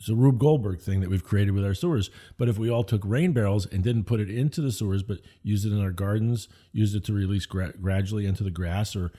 it's 0.00 0.08
a 0.08 0.14
Rube 0.14 0.38
Goldberg 0.38 0.80
thing 0.80 1.00
that 1.00 1.10
we've 1.10 1.22
created 1.22 1.52
with 1.52 1.64
our 1.64 1.74
sewers. 1.74 2.10
But 2.38 2.48
if 2.48 2.58
we 2.58 2.70
all 2.70 2.84
took 2.84 3.02
rain 3.04 3.32
barrels 3.32 3.66
and 3.66 3.84
didn't 3.84 4.04
put 4.04 4.18
it 4.18 4.30
into 4.30 4.62
the 4.62 4.72
sewers, 4.72 5.02
but 5.02 5.18
used 5.42 5.66
it 5.66 5.72
in 5.72 5.80
our 5.80 5.90
gardens, 5.90 6.48
used 6.72 6.96
it 6.96 7.04
to 7.04 7.12
release 7.12 7.44
gra- 7.44 7.74
gradually 7.78 8.24
into 8.24 8.42
the 8.42 8.50
grass 8.50 8.96
or 8.96 9.12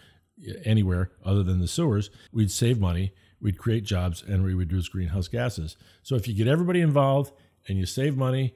anywhere 0.65 1.11
other 1.23 1.43
than 1.43 1.59
the 1.59 1.67
sewers, 1.67 2.09
we'd 2.33 2.49
save 2.49 2.79
money, 2.79 3.13
we'd 3.39 3.59
create 3.59 3.83
jobs, 3.83 4.23
and 4.23 4.43
we 4.43 4.55
reduce 4.55 4.89
greenhouse 4.89 5.27
gases. 5.27 5.77
So 6.01 6.15
if 6.15 6.27
you 6.27 6.33
get 6.33 6.47
everybody 6.47 6.81
involved 6.81 7.31
and 7.67 7.77
you 7.77 7.85
save 7.85 8.17
money, 8.17 8.55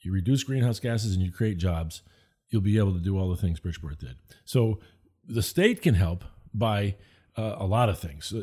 you 0.00 0.12
reduce 0.12 0.44
greenhouse 0.44 0.78
gases, 0.78 1.14
and 1.14 1.24
you 1.24 1.32
create 1.32 1.56
jobs, 1.56 2.02
you'll 2.50 2.60
be 2.60 2.76
able 2.76 2.92
to 2.92 3.00
do 3.00 3.18
all 3.18 3.30
the 3.30 3.36
things 3.36 3.60
Bridgeport 3.60 3.98
did. 3.98 4.16
So 4.44 4.80
the 5.26 5.42
state 5.42 5.80
can 5.80 5.94
help 5.94 6.24
by 6.52 6.96
uh, 7.34 7.56
a 7.56 7.64
lot 7.64 7.88
of 7.88 7.98
things. 7.98 8.34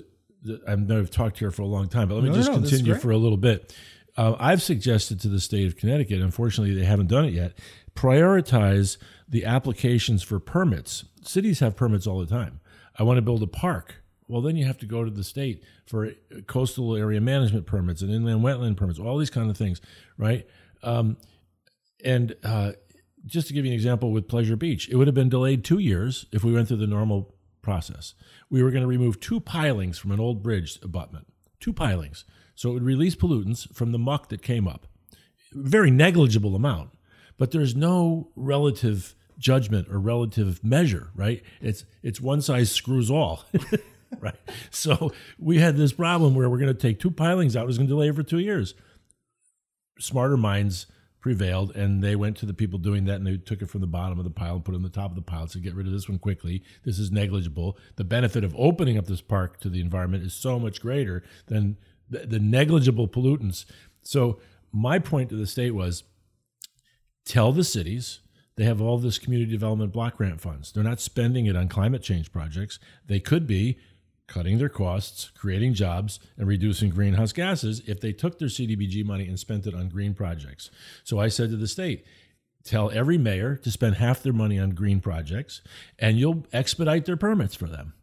I 0.67 0.75
know 0.75 0.99
I've 0.99 1.11
talked 1.11 1.39
here 1.39 1.51
for 1.51 1.63
a 1.63 1.67
long 1.67 1.89
time, 1.89 2.07
but 2.07 2.15
let 2.15 2.23
me 2.23 2.29
no, 2.29 2.35
just 2.35 2.49
no, 2.51 2.59
continue 2.59 2.95
for 2.95 3.11
a 3.11 3.17
little 3.17 3.37
bit. 3.37 3.75
Uh, 4.17 4.35
I've 4.39 4.61
suggested 4.61 5.19
to 5.21 5.27
the 5.27 5.39
state 5.39 5.67
of 5.67 5.75
Connecticut, 5.75 6.21
unfortunately, 6.21 6.73
they 6.73 6.85
haven't 6.85 7.07
done 7.07 7.25
it 7.25 7.33
yet, 7.33 7.57
prioritize 7.95 8.97
the 9.27 9.45
applications 9.45 10.23
for 10.23 10.39
permits. 10.39 11.05
Cities 11.23 11.59
have 11.59 11.75
permits 11.75 12.07
all 12.07 12.19
the 12.19 12.25
time. 12.25 12.59
I 12.97 13.03
want 13.03 13.17
to 13.17 13.21
build 13.21 13.43
a 13.43 13.47
park. 13.47 13.95
Well, 14.27 14.41
then 14.41 14.55
you 14.55 14.65
have 14.65 14.77
to 14.79 14.85
go 14.85 15.03
to 15.03 15.11
the 15.11 15.23
state 15.23 15.63
for 15.85 16.11
coastal 16.47 16.95
area 16.95 17.19
management 17.21 17.65
permits 17.65 18.01
and 18.01 18.11
inland 18.11 18.41
wetland 18.41 18.77
permits, 18.77 18.99
all 18.99 19.17
these 19.17 19.29
kind 19.29 19.49
of 19.49 19.57
things, 19.57 19.81
right? 20.17 20.47
Um, 20.83 21.17
And 22.03 22.35
uh, 22.43 22.73
just 23.25 23.47
to 23.47 23.53
give 23.53 23.65
you 23.65 23.71
an 23.71 23.75
example 23.75 24.11
with 24.11 24.27
Pleasure 24.27 24.55
Beach, 24.55 24.87
it 24.89 24.95
would 24.95 25.07
have 25.07 25.15
been 25.15 25.29
delayed 25.29 25.63
two 25.63 25.79
years 25.79 26.25
if 26.31 26.43
we 26.43 26.53
went 26.53 26.67
through 26.67 26.77
the 26.77 26.87
normal 26.87 27.35
process. 27.69 28.15
We 28.49 28.63
were 28.63 28.71
going 28.71 28.81
to 28.81 28.87
remove 28.87 29.19
two 29.19 29.39
pilings 29.39 29.99
from 29.99 30.11
an 30.11 30.19
old 30.19 30.41
bridge 30.41 30.79
abutment, 30.81 31.27
two 31.59 31.71
pilings. 31.71 32.25
So 32.55 32.71
it 32.71 32.73
would 32.73 32.83
release 32.83 33.15
pollutants 33.15 33.71
from 33.75 33.91
the 33.91 33.99
muck 33.99 34.29
that 34.29 34.41
came 34.41 34.67
up. 34.67 34.87
Very 35.53 35.91
negligible 35.91 36.55
amount, 36.55 36.89
but 37.37 37.51
there's 37.51 37.75
no 37.75 38.31
relative 38.35 39.13
judgment 39.37 39.87
or 39.87 39.99
relative 39.99 40.63
measure, 40.63 41.11
right? 41.15 41.43
It's 41.61 41.85
it's 42.01 42.19
one 42.19 42.41
size 42.41 42.71
screws 42.71 43.11
all. 43.11 43.45
right. 44.19 44.35
So 44.71 45.11
we 45.37 45.59
had 45.59 45.77
this 45.77 45.93
problem 45.93 46.33
where 46.33 46.49
we're 46.49 46.57
going 46.57 46.73
to 46.75 46.87
take 46.87 46.99
two 46.99 47.11
pilings 47.11 47.55
out. 47.55 47.65
It 47.65 47.67
was 47.67 47.77
going 47.77 47.87
to 47.87 47.93
delay 47.93 48.11
for 48.11 48.23
two 48.23 48.39
years. 48.39 48.73
Smarter 49.99 50.37
minds 50.37 50.87
prevailed 51.21 51.75
and 51.75 52.01
they 52.01 52.15
went 52.15 52.37
to 52.37 52.45
the 52.45 52.53
people 52.53 52.79
doing 52.79 53.05
that 53.05 53.15
and 53.15 53.27
they 53.27 53.37
took 53.37 53.61
it 53.61 53.69
from 53.69 53.81
the 53.81 53.87
bottom 53.87 54.17
of 54.17 54.23
the 54.23 54.31
pile 54.31 54.55
and 54.55 54.63
put 54.63 54.73
it 54.73 54.77
on 54.77 54.83
the 54.83 54.89
top 54.89 55.11
of 55.11 55.15
the 55.15 55.21
pile 55.21 55.47
to 55.47 55.59
get 55.59 55.75
rid 55.75 55.85
of 55.85 55.93
this 55.93 56.07
one 56.07 56.19
quickly. 56.19 56.63
This 56.85 56.97
is 56.97 57.11
negligible. 57.11 57.77
The 57.97 58.03
benefit 58.03 58.43
of 58.43 58.55
opening 58.57 58.97
up 58.97 59.05
this 59.05 59.21
park 59.21 59.59
to 59.61 59.69
the 59.69 59.81
environment 59.81 60.23
is 60.23 60.33
so 60.33 60.59
much 60.59 60.81
greater 60.81 61.23
than 61.47 61.77
the, 62.09 62.19
the 62.19 62.39
negligible 62.39 63.07
pollutants. 63.07 63.65
So 64.01 64.39
my 64.71 64.99
point 64.99 65.29
to 65.29 65.35
the 65.35 65.47
state 65.47 65.71
was 65.71 66.03
tell 67.25 67.51
the 67.51 67.63
cities 67.63 68.19
they 68.55 68.63
have 68.65 68.81
all 68.81 68.97
this 68.97 69.19
community 69.19 69.51
development 69.51 69.91
block 69.91 70.17
grant 70.17 70.41
funds. 70.41 70.71
They're 70.71 70.83
not 70.83 70.99
spending 70.99 71.45
it 71.45 71.55
on 71.55 71.67
climate 71.67 72.01
change 72.01 72.31
projects. 72.31 72.79
They 73.07 73.19
could 73.19 73.47
be 73.47 73.77
cutting 74.29 74.57
their 74.57 74.69
costs, 74.69 75.31
creating 75.37 75.73
jobs, 75.73 76.19
and 76.37 76.47
reducing 76.47 76.89
greenhouse 76.89 77.33
gases 77.33 77.81
if 77.87 77.99
they 77.99 78.13
took 78.13 78.39
their 78.39 78.47
CDBG 78.47 79.03
money 79.03 79.27
and 79.27 79.39
spent 79.39 79.67
it 79.67 79.75
on 79.75 79.89
green 79.89 80.13
projects. 80.13 80.69
So 81.03 81.19
I 81.19 81.27
said 81.27 81.49
to 81.49 81.57
the 81.57 81.67
state, 81.67 82.05
tell 82.63 82.91
every 82.91 83.17
mayor 83.17 83.55
to 83.55 83.71
spend 83.71 83.95
half 83.95 84.21
their 84.21 84.33
money 84.33 84.59
on 84.59 84.71
green 84.71 84.99
projects 85.01 85.61
and 85.97 86.17
you'll 86.17 86.45
expedite 86.53 87.05
their 87.05 87.17
permits 87.17 87.55
for 87.55 87.67
them. 87.67 87.93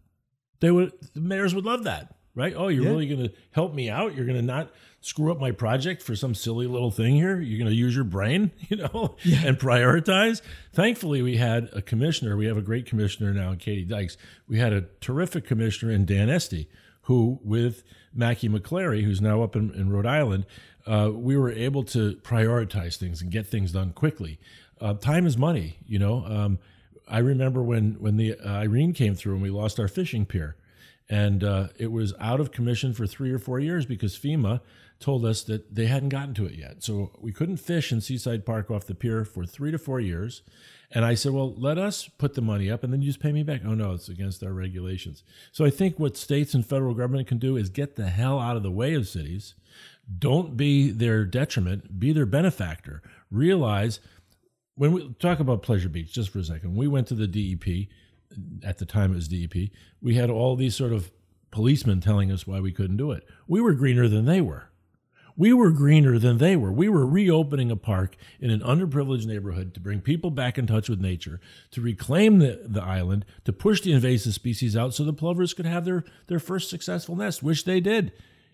They 0.60 0.70
would 0.70 0.92
the 1.14 1.20
mayors 1.20 1.54
would 1.54 1.64
love 1.66 1.84
that, 1.84 2.14
right? 2.34 2.54
Oh, 2.56 2.68
you're 2.68 2.84
yeah. 2.84 2.90
really 2.90 3.06
going 3.06 3.28
to 3.28 3.32
help 3.52 3.74
me 3.74 3.90
out? 3.90 4.14
You're 4.14 4.26
going 4.26 4.38
to 4.38 4.42
not 4.42 4.70
screw 5.06 5.30
up 5.30 5.38
my 5.38 5.52
project 5.52 6.02
for 6.02 6.16
some 6.16 6.34
silly 6.34 6.66
little 6.66 6.90
thing 6.90 7.14
here. 7.14 7.40
You're 7.40 7.58
going 7.58 7.70
to 7.70 7.76
use 7.76 7.94
your 7.94 8.04
brain, 8.04 8.50
you 8.68 8.76
know, 8.76 9.16
yeah. 9.22 9.46
and 9.46 9.56
prioritize. 9.56 10.42
Thankfully, 10.72 11.22
we 11.22 11.36
had 11.36 11.70
a 11.72 11.80
commissioner. 11.80 12.36
We 12.36 12.46
have 12.46 12.56
a 12.56 12.62
great 12.62 12.86
commissioner 12.86 13.32
now, 13.32 13.52
in 13.52 13.58
Katie 13.58 13.84
Dykes. 13.84 14.16
We 14.48 14.58
had 14.58 14.72
a 14.72 14.86
terrific 15.00 15.46
commissioner 15.46 15.92
in 15.92 16.06
Dan 16.06 16.28
Esty, 16.28 16.68
who, 17.02 17.38
with 17.44 17.84
Macky 18.12 18.48
McCleary, 18.48 19.04
who's 19.04 19.20
now 19.20 19.42
up 19.42 19.54
in, 19.54 19.72
in 19.74 19.90
Rhode 19.90 20.06
Island, 20.06 20.44
uh, 20.86 21.10
we 21.14 21.36
were 21.36 21.52
able 21.52 21.84
to 21.84 22.16
prioritize 22.16 22.96
things 22.96 23.22
and 23.22 23.30
get 23.30 23.46
things 23.46 23.72
done 23.72 23.92
quickly. 23.92 24.40
Uh, 24.80 24.94
time 24.94 25.24
is 25.24 25.38
money, 25.38 25.78
you 25.86 26.00
know. 26.00 26.24
Um, 26.26 26.58
I 27.06 27.18
remember 27.18 27.62
when 27.62 27.92
when 28.00 28.16
the 28.16 28.34
uh, 28.34 28.48
Irene 28.48 28.92
came 28.92 29.14
through 29.14 29.34
and 29.34 29.42
we 29.42 29.50
lost 29.50 29.78
our 29.78 29.88
fishing 29.88 30.26
pier, 30.26 30.56
and 31.08 31.44
uh, 31.44 31.68
it 31.78 31.92
was 31.92 32.12
out 32.18 32.40
of 32.40 32.50
commission 32.50 32.92
for 32.92 33.06
three 33.06 33.30
or 33.30 33.38
four 33.38 33.60
years 33.60 33.86
because 33.86 34.18
FEMA 34.18 34.60
told 34.98 35.24
us 35.24 35.42
that 35.44 35.74
they 35.74 35.86
hadn't 35.86 36.08
gotten 36.08 36.34
to 36.34 36.46
it 36.46 36.54
yet. 36.54 36.82
So 36.82 37.12
we 37.20 37.32
couldn't 37.32 37.58
fish 37.58 37.92
in 37.92 38.00
Seaside 38.00 38.46
Park 38.46 38.70
off 38.70 38.86
the 38.86 38.94
pier 38.94 39.24
for 39.24 39.44
three 39.44 39.70
to 39.70 39.78
four 39.78 40.00
years. 40.00 40.42
And 40.90 41.04
I 41.04 41.14
said, 41.14 41.32
well, 41.32 41.54
let 41.54 41.78
us 41.78 42.08
put 42.08 42.34
the 42.34 42.40
money 42.40 42.70
up 42.70 42.82
and 42.82 42.92
then 42.92 43.02
you 43.02 43.08
just 43.08 43.20
pay 43.20 43.32
me 43.32 43.42
back. 43.42 43.62
Oh, 43.64 43.74
no, 43.74 43.92
it's 43.92 44.08
against 44.08 44.42
our 44.42 44.52
regulations. 44.52 45.24
So 45.52 45.64
I 45.64 45.70
think 45.70 45.98
what 45.98 46.16
states 46.16 46.54
and 46.54 46.64
federal 46.64 46.94
government 46.94 47.28
can 47.28 47.38
do 47.38 47.56
is 47.56 47.68
get 47.68 47.96
the 47.96 48.08
hell 48.08 48.38
out 48.38 48.56
of 48.56 48.62
the 48.62 48.70
way 48.70 48.94
of 48.94 49.08
cities. 49.08 49.54
Don't 50.18 50.56
be 50.56 50.90
their 50.90 51.24
detriment, 51.24 51.98
be 51.98 52.12
their 52.12 52.26
benefactor. 52.26 53.02
Realize 53.30 54.00
when 54.76 54.92
we 54.92 55.14
talk 55.18 55.40
about 55.40 55.62
Pleasure 55.62 55.88
Beach, 55.88 56.12
just 56.12 56.30
for 56.30 56.38
a 56.38 56.44
second, 56.44 56.76
we 56.76 56.86
went 56.86 57.08
to 57.08 57.14
the 57.14 57.26
DEP. 57.26 57.88
At 58.62 58.78
the 58.78 58.86
time, 58.86 59.12
it 59.12 59.16
was 59.16 59.28
DEP. 59.28 59.70
We 60.00 60.14
had 60.14 60.30
all 60.30 60.54
these 60.54 60.76
sort 60.76 60.92
of 60.92 61.10
policemen 61.50 62.00
telling 62.00 62.30
us 62.30 62.46
why 62.46 62.60
we 62.60 62.72
couldn't 62.72 62.98
do 62.98 63.10
it. 63.12 63.26
We 63.48 63.60
were 63.60 63.72
greener 63.72 64.08
than 64.08 64.26
they 64.26 64.40
were. 64.40 64.70
We 65.36 65.52
were 65.52 65.70
greener 65.70 66.18
than 66.18 66.38
they 66.38 66.56
were. 66.56 66.72
We 66.72 66.88
were 66.88 67.06
reopening 67.06 67.70
a 67.70 67.76
park 67.76 68.16
in 68.40 68.50
an 68.50 68.60
underprivileged 68.60 69.26
neighborhood 69.26 69.74
to 69.74 69.80
bring 69.80 70.00
people 70.00 70.30
back 70.30 70.56
in 70.56 70.66
touch 70.66 70.88
with 70.88 71.00
nature, 71.00 71.40
to 71.72 71.82
reclaim 71.82 72.38
the, 72.38 72.62
the 72.64 72.82
island, 72.82 73.26
to 73.44 73.52
push 73.52 73.82
the 73.82 73.92
invasive 73.92 74.32
species 74.32 74.76
out 74.76 74.94
so 74.94 75.04
the 75.04 75.12
plovers 75.12 75.52
could 75.52 75.66
have 75.66 75.84
their, 75.84 76.04
their 76.28 76.38
first 76.38 76.70
successful 76.70 77.16
nest, 77.16 77.42
which 77.42 77.64
they 77.64 77.80
did. 77.80 78.12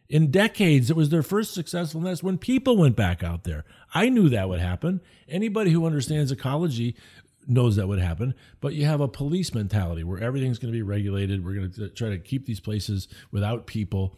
In 0.08 0.30
decades, 0.30 0.90
it 0.90 0.96
was 0.96 1.10
their 1.10 1.22
first 1.22 1.54
successful 1.54 2.00
nest 2.00 2.22
when 2.22 2.36
people 2.36 2.76
went 2.76 2.96
back 2.96 3.22
out 3.22 3.44
there. 3.44 3.64
I 3.94 4.08
knew 4.08 4.28
that 4.28 4.48
would 4.48 4.60
happen. 4.60 5.00
Anybody 5.28 5.70
who 5.70 5.86
understands 5.86 6.32
ecology 6.32 6.96
knows 7.46 7.76
that 7.76 7.88
would 7.88 7.98
happen, 7.98 8.34
but 8.60 8.74
you 8.74 8.84
have 8.84 9.00
a 9.00 9.08
police 9.08 9.54
mentality 9.54 10.04
where 10.04 10.20
everything's 10.22 10.58
going 10.58 10.72
to 10.72 10.76
be 10.76 10.82
regulated. 10.82 11.44
We're 11.44 11.54
going 11.54 11.72
to 11.72 11.88
try 11.88 12.10
to 12.10 12.18
keep 12.18 12.46
these 12.46 12.60
places 12.60 13.08
without 13.30 13.66
people 13.66 14.16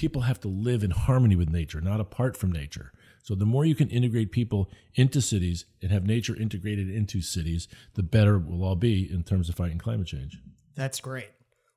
people 0.00 0.22
have 0.22 0.40
to 0.40 0.48
live 0.48 0.82
in 0.82 0.90
harmony 0.90 1.36
with 1.36 1.50
nature, 1.50 1.78
not 1.78 2.00
apart 2.00 2.34
from 2.34 2.50
nature. 2.50 2.90
So 3.22 3.34
the 3.34 3.44
more 3.44 3.66
you 3.66 3.74
can 3.74 3.90
integrate 3.90 4.32
people 4.32 4.70
into 4.94 5.20
cities 5.20 5.66
and 5.82 5.92
have 5.92 6.06
nature 6.06 6.34
integrated 6.34 6.88
into 6.88 7.20
cities, 7.20 7.68
the 7.96 8.02
better 8.02 8.36
it 8.36 8.46
will 8.46 8.64
all 8.64 8.76
be 8.76 9.06
in 9.12 9.24
terms 9.24 9.50
of 9.50 9.56
fighting 9.56 9.76
climate 9.76 10.06
change. 10.06 10.38
That's 10.74 11.00
great. 11.00 11.28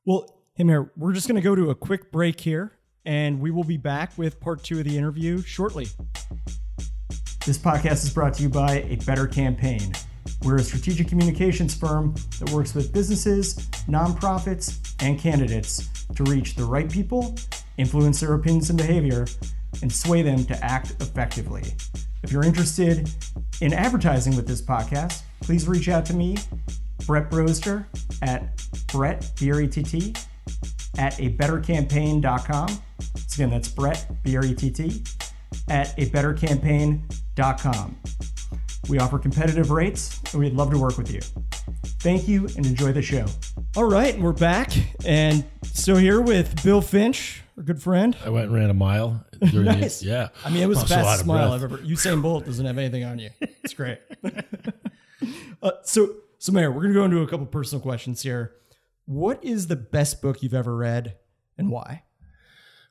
Well, 0.06 0.42
hey, 0.56 0.64
Mayor, 0.64 0.90
we're 0.96 1.12
just 1.12 1.28
going 1.28 1.36
to 1.36 1.42
go 1.42 1.54
to 1.54 1.70
a 1.70 1.76
quick 1.76 2.14
break 2.14 2.40
here, 2.40 2.72
and 3.04 3.42
we 3.42 3.52
will 3.52 3.66
be 3.66 3.76
back 3.76 4.18
with 4.18 4.40
part 4.40 4.64
two 4.64 4.80
of 4.80 4.86
the 4.86 4.98
interview 4.98 5.42
shortly. 5.42 5.88
This 7.46 7.58
podcast 7.58 8.06
is 8.06 8.14
brought 8.14 8.36
to 8.36 8.44
you 8.44 8.48
by 8.48 8.86
A 8.88 8.96
Better 9.06 9.28
Campaign. 9.28 9.92
We're 10.44 10.56
a 10.56 10.64
strategic 10.64 11.10
communications 11.10 11.76
firm 11.76 12.16
that 12.40 12.52
works 12.52 12.74
with 12.74 12.94
businesses, 12.94 13.68
nonprofits, 13.90 14.96
and 15.02 15.20
candidates 15.20 15.90
to 16.16 16.24
reach 16.24 16.56
the 16.56 16.64
right 16.64 16.90
people 16.90 17.36
influence 17.78 18.20
their 18.20 18.34
opinions 18.34 18.70
and 18.70 18.78
behavior, 18.78 19.26
and 19.82 19.92
sway 19.92 20.22
them 20.22 20.46
to 20.46 20.64
act 20.64 20.92
effectively. 21.02 21.64
If 22.24 22.32
you're 22.32 22.46
interested 22.46 23.10
in 23.62 23.74
advertising 23.74 24.36
with 24.36 24.48
this 24.48 24.62
podcast, 24.62 25.24
please 25.42 25.68
reach 25.68 25.90
out 25.90 26.06
to 26.08 26.14
me, 26.14 26.38
Brett 27.06 27.30
Broster, 27.30 27.88
at 28.22 28.64
Brett, 28.88 29.32
B-R-E-T-T, 29.40 30.14
at 30.98 31.20
a 31.20 31.30
bettercampaign.com. 31.32 32.70
So 33.28 33.36
again, 33.36 33.50
that's 33.50 33.68
Brett, 33.68 34.06
B-R-E-T-T, 34.24 35.04
at 35.70 35.98
a 35.98 36.10
bettercampaign.com. 36.10 37.98
We 38.90 39.00
offer 39.00 39.18
competitive 39.18 39.72
rates, 39.72 40.22
and 40.34 40.42
we'd 40.42 40.54
love 40.54 40.72
to 40.72 40.78
work 40.78 40.98
with 40.98 41.12
you. 41.12 41.22
Thank 42.00 42.28
you 42.28 42.48
and 42.58 42.66
enjoy 42.66 42.92
the 42.92 43.02
show. 43.02 43.26
All 43.76 43.86
right, 43.86 44.20
we're 44.20 44.34
back 44.34 44.72
and 45.06 45.46
still 45.64 45.96
here 45.96 46.22
with 46.22 46.62
Bill 46.64 46.82
Finch, 46.82 47.43
our 47.58 47.64
good 47.64 47.82
friend. 47.82 48.16
I 48.24 48.30
went 48.30 48.46
and 48.46 48.54
ran 48.54 48.70
a 48.70 48.74
mile. 48.74 49.26
nice. 49.42 50.00
The, 50.00 50.08
yeah. 50.08 50.30
I 50.44 50.50
mean, 50.50 50.64
it 50.64 50.68
was 50.68 50.82
the 50.82 50.88
fastest 50.88 51.26
mile 51.26 51.52
I've 51.52 51.64
ever. 51.64 51.78
Usain 51.80 52.22
Bolt 52.22 52.46
doesn't 52.46 52.66
have 52.66 52.78
anything 52.78 53.04
on 53.04 53.20
you. 53.20 53.30
It's 53.42 53.74
great. 53.74 54.00
uh, 55.64 55.72
so, 55.84 56.16
so 56.40 56.52
Mayor, 56.52 56.72
we're 56.72 56.82
gonna 56.82 56.94
go 56.94 57.06
into 57.06 57.22
a 57.22 57.28
couple 57.28 57.46
personal 57.46 57.82
questions 57.82 58.22
here. 58.22 58.54
What 59.06 59.44
is 59.44 59.68
the 59.68 59.76
best 59.76 60.22
book 60.22 60.42
you've 60.42 60.54
ever 60.54 60.76
read, 60.76 61.18
and 61.58 61.70
why? 61.70 62.04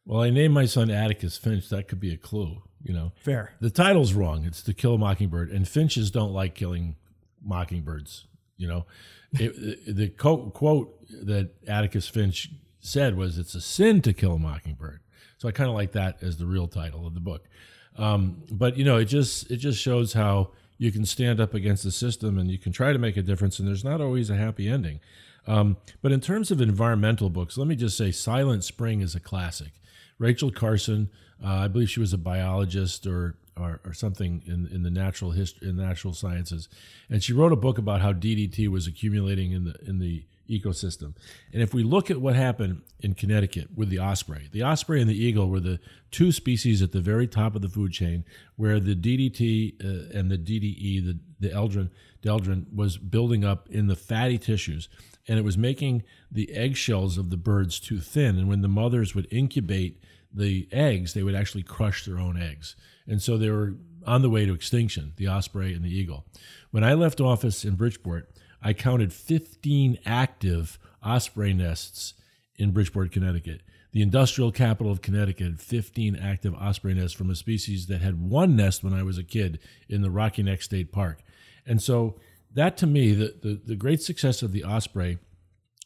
Well, 0.05 0.23
I 0.23 0.31
named 0.31 0.55
my 0.55 0.67
son 0.67 0.91
Atticus 0.91 1.37
Finch. 1.37 1.69
That 1.69 1.89
could 1.89 2.01
be 2.01 2.13
a 2.13 2.17
clue. 2.17 2.63
You 2.83 2.93
know, 2.93 3.13
fair. 3.17 3.55
The 3.61 3.71
title's 3.71 4.13
wrong. 4.13 4.45
It's 4.45 4.63
To 4.63 4.75
Kill 4.75 4.95
a 4.95 4.99
Mockingbird, 4.99 5.51
and 5.51 5.67
finches 5.67 6.11
don't 6.11 6.33
like 6.33 6.55
killing 6.55 6.97
mockingbirds. 7.43 8.27
You 8.57 8.69
know, 8.69 8.87
it, 9.33 9.87
the 9.97 10.09
quote 10.09 11.07
that 11.25 11.51
Atticus 11.67 12.09
Finch 12.09 12.51
said 12.83 13.17
was, 13.17 13.39
"It's 13.39 13.55
a 13.55 13.61
sin 13.63 14.03
to 14.03 14.13
kill 14.13 14.35
a 14.35 14.39
mockingbird." 14.39 15.01
So 15.39 15.49
I 15.49 15.53
kind 15.53 15.71
of 15.71 15.75
like 15.75 15.93
that 15.93 16.23
as 16.23 16.37
the 16.37 16.47
real 16.47 16.69
title 16.69 17.07
of 17.07 17.15
the 17.15 17.21
book. 17.21 17.49
Um, 17.97 18.43
but 18.51 18.77
you 18.77 18.85
know, 18.85 18.99
it 18.99 19.07
just 19.07 19.51
it 19.51 19.57
just 19.57 19.81
shows 19.81 20.13
how 20.13 20.51
you 20.79 20.93
can 20.93 21.07
stand 21.07 21.41
up 21.41 21.55
against 21.55 21.85
the 21.85 21.93
system 21.93 22.39
and 22.39 22.51
you 22.51 22.59
can 22.59 22.73
try 22.73 22.93
to 22.93 22.99
make 22.99 23.17
a 23.17 23.23
difference, 23.23 23.59
and 23.59 23.67
there's 23.67 23.85
not 23.85 24.01
always 24.01 24.31
a 24.31 24.37
happy 24.37 24.69
ending. 24.69 25.01
Um, 25.47 25.77
but 26.01 26.13
in 26.13 26.21
terms 26.21 26.51
of 26.51 26.61
environmental 26.61 27.31
books, 27.31 27.57
let 27.57 27.67
me 27.67 27.77
just 27.77 27.97
say 27.97 28.13
Silent 28.13 28.65
Spring 28.65 29.01
is 29.01 29.15
a 29.15 29.21
classic. 29.21 29.73
Rachel 30.19 30.51
Carson, 30.51 31.11
uh, 31.45 31.49
I 31.49 31.69
believe 31.69 31.91
she 31.91 32.01
was 32.01 32.13
a 32.13 32.19
biologist 32.19 33.07
or, 33.07 33.35
or, 33.57 33.81
or 33.85 33.93
something 33.93 34.43
in, 34.47 34.69
in 34.73 34.85
the 34.85 34.91
natural 34.91 35.33
history 35.33 35.69
in 35.69 35.77
natural 35.77 36.15
sciences, 36.15 36.69
and 37.11 37.23
she 37.23 37.33
wrote 37.33 37.53
a 37.53 37.57
book 37.57 37.79
about 37.79 38.01
how 38.01 38.13
DDT 38.13 38.69
was 38.69 38.87
accumulating 38.87 39.53
in 39.53 39.65
the 39.65 39.75
in 39.85 39.99
the 39.99 40.25
ecosystem. 40.53 41.15
And 41.53 41.63
if 41.63 41.73
we 41.73 41.83
look 41.83 42.11
at 42.11 42.21
what 42.21 42.37
happened 42.37 42.83
in 43.01 43.15
Connecticut 43.15 43.69
with 43.75 43.89
the 43.89 43.99
osprey, 43.99 44.49
the 44.53 44.63
osprey 44.63 45.01
and 45.01 45.09
the 45.09 45.25
eagle 45.25 45.49
were 45.49 45.61
the 45.61 45.81
two 46.11 46.33
species 46.33 46.83
at 46.83 46.93
the 46.93 47.01
very 47.01 47.27
top 47.27 47.55
of 47.55 47.63
the 47.63 47.69
food 47.69 47.93
chain 47.93 48.25
where 48.57 48.79
the 48.79 48.95
DDT 48.95 49.83
uh, 49.83 50.19
and 50.19 50.31
the 50.31 50.39
DDE, 50.39 51.05
the, 51.05 51.19
the 51.41 51.55
aldrin, 51.55 51.91
dieldrin, 52.23 52.73
was 52.75 52.99
building 52.99 53.45
up 53.45 53.69
in 53.71 53.87
the 53.87 53.97
fatty 53.97 54.39
tissues. 54.39 54.89
And 55.29 55.39
it 55.39 55.45
was 55.45 55.57
making 55.57 56.03
the 56.31 56.53
eggshells 56.53 57.17
of 57.17 57.31
the 57.31 57.37
birds 57.37 57.79
too 57.79 58.01
thin. 58.01 58.39
And 58.39 58.49
when 58.49 58.63
the 58.63 58.69
mothers 58.69 59.15
would 59.15 59.29
incubate 59.31 60.03
the 60.33 60.69
eggs, 60.73 61.15
they 61.15 61.23
would 61.23 61.35
actually 61.35 61.63
crush 61.63 62.05
their 62.05 62.19
own 62.19 62.41
eggs. 62.41 62.75
And 63.07 63.23
so 63.23 63.37
they 63.37 63.51
were 63.51 63.75
on 64.07 64.23
the 64.23 64.31
way 64.31 64.47
to 64.47 64.53
extinction, 64.53 65.13
the 65.17 65.29
osprey 65.29 65.75
and 65.75 65.85
the 65.85 65.95
eagle. 65.95 66.25
When 66.71 66.85
I 66.85 66.95
left 66.95 67.21
office 67.21 67.65
in 67.65 67.77
Bridgeport, 67.77 68.31
I 68.63 68.73
counted 68.73 69.13
15 69.13 69.99
active 70.07 70.79
osprey 71.05 71.53
nests 71.53 72.15
in 72.57 72.71
Bridgeport, 72.71 73.13
Connecticut. 73.13 73.63
The 73.93 74.03
industrial 74.03 74.53
capital 74.53 74.91
of 74.91 75.03
Connecticut 75.03 75.61
15 75.61 76.17
active 76.17 76.55
osprey 76.55 76.95
nests 76.95 77.13
from 77.13 77.31
a 77.31 77.35
species 77.35 77.87
that 77.87 78.01
had 78.01 78.23
one 78.23 78.57
nest 78.57 78.83
when 78.83 78.95
I 78.95 79.03
was 79.03 79.19
a 79.19 79.25
kid 79.25 79.59
in 79.89 80.03
the 80.03 80.11
Rocky 80.11 80.43
Neck 80.43 80.63
State 80.63 80.93
Park. 80.93 81.23
And 81.67 81.83
so 81.83 82.17
that 82.55 82.77
to 82.79 82.87
me, 82.87 83.13
the, 83.13 83.35
the, 83.43 83.61
the 83.67 83.77
great 83.77 84.03
success 84.03 84.43
of 84.43 84.53
the 84.53 84.65
osprey, 84.65 85.19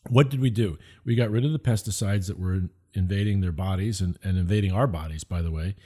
what 0.08 0.30
did 0.30 0.40
we 0.40 0.50
do? 0.50 0.78
We 1.04 1.14
got 1.14 1.30
rid 1.30 1.44
of 1.44 1.52
the 1.52 1.58
pesticides 1.58 2.26
that 2.26 2.38
were 2.38 2.62
invading 2.96 3.40
their 3.40 3.52
bodies 3.52 4.00
and, 4.00 4.18
and 4.22 4.36
invading 4.38 4.72
our 4.72 4.86
bodies, 4.86 5.24
by 5.24 5.42
the 5.42 5.50
way. 5.50 5.76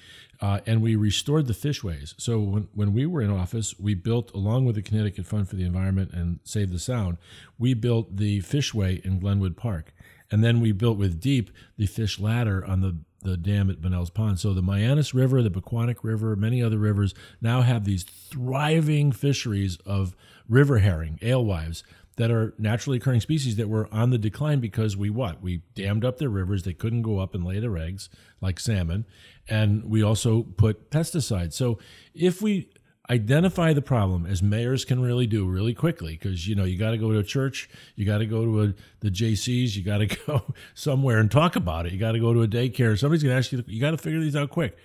Uh, 0.41 0.61
and 0.67 0.81
we 0.81 0.97
restored 0.97 1.47
the 1.47 1.55
fishways. 1.55 2.15
So 2.17 2.41
when, 2.41 2.69
when 2.75 2.95
we 2.95 3.05
were 3.05 3.21
in 3.21 3.31
office, 3.31 3.79
we 3.79 3.95
built, 3.95 4.33
along 4.33 4.65
with 4.65 4.77
the 4.77 4.83
Connecticut 4.83 5.27
Fund 5.27 5.49
for 5.49 5.57
the 5.57 5.65
Environment 5.65 6.13
and 6.15 6.41
Save 6.45 6.73
the 6.73 6.79
Sound, 6.79 7.19
we 7.59 7.75
built 7.75 8.17
the 8.17 8.41
fishway 8.41 9.05
in 9.05 9.21
Glenwood 9.21 9.57
Park. 9.57 9.93
And 10.31 10.43
then 10.43 10.61
we 10.61 10.73
built 10.73 10.97
with 10.97 11.21
DEEP 11.21 11.51
the 11.77 11.87
fish 11.87 12.19
ladder 12.19 12.65
on 12.65 12.81
the, 12.81 12.97
the 13.21 13.37
dam 13.37 13.69
at 13.69 13.83
Bunnell's 13.83 14.11
Pond. 14.11 14.39
So 14.39 14.55
the 14.55 14.63
Mianus 14.63 15.13
River, 15.13 15.43
the 15.43 15.51
Pequonnock 15.51 16.03
River, 16.03 16.37
many 16.37 16.63
other 16.63 16.79
rivers 16.79 17.15
now 17.43 17.61
have 17.61 17.85
these 17.85 18.05
thriving 18.05 19.13
fisheries 19.13 19.77
of 19.85 20.15
river 20.49 20.79
herring, 20.79 21.19
alewives, 21.21 21.85
that 22.21 22.31
are 22.31 22.53
naturally 22.59 22.99
occurring 22.99 23.23
species 23.23 23.57
that 23.57 23.67
were 23.67 23.89
on 23.91 24.11
the 24.11 24.19
decline 24.19 24.61
because 24.61 24.95
we 24.95 25.09
what? 25.09 25.41
We 25.41 25.63
dammed 25.75 26.05
up 26.05 26.19
their 26.19 26.29
rivers. 26.29 26.65
They 26.65 26.75
couldn't 26.75 27.01
go 27.01 27.19
up 27.19 27.35
and 27.35 27.47
lay 27.47 27.61
their 27.61 27.79
eggs 27.79 28.11
like 28.43 28.61
salmon. 28.61 29.07
And 29.49 29.87
we 29.87 30.03
also 30.03 30.43
put 30.43 30.91
pesticides. 30.91 31.55
So 31.55 31.79
if 32.13 32.43
we 32.43 32.69
identify 33.09 33.73
the 33.73 33.81
problem 33.81 34.27
as 34.27 34.43
mayors 34.43 34.85
can 34.85 35.01
really 35.01 35.27
do 35.27 35.47
really 35.49 35.73
quickly 35.73 36.13
because 36.13 36.47
you 36.47 36.55
know 36.55 36.65
you 36.65 36.77
got 36.77 36.91
to 36.91 36.99
go 36.99 37.11
to 37.11 37.19
a 37.19 37.25
church 37.25 37.69
you 37.97 38.07
got 38.07 38.19
to 38.19 38.27
go 38.27 38.45
to 38.45 38.63
a, 38.63 38.75
the 39.01 39.11
jcs 39.11 39.75
you 39.75 39.83
got 39.83 39.99
to 39.99 40.07
go 40.27 40.45
somewhere 40.75 41.19
and 41.19 41.29
talk 41.29 41.57
about 41.57 41.87
it 41.87 41.93
you 41.93 41.99
got 41.99 42.13
to 42.13 42.21
go 42.21 42.33
to 42.33 42.43
a 42.43 42.47
daycare 42.47 42.97
somebody's 42.97 43.25
going 43.25 43.33
to 43.33 43.37
ask 43.37 43.51
you 43.51 43.65
you 43.67 43.81
got 43.81 43.91
to 43.91 43.99
figure 43.99 44.21
these 44.21 44.37
out 44.37 44.49
quick 44.49 44.79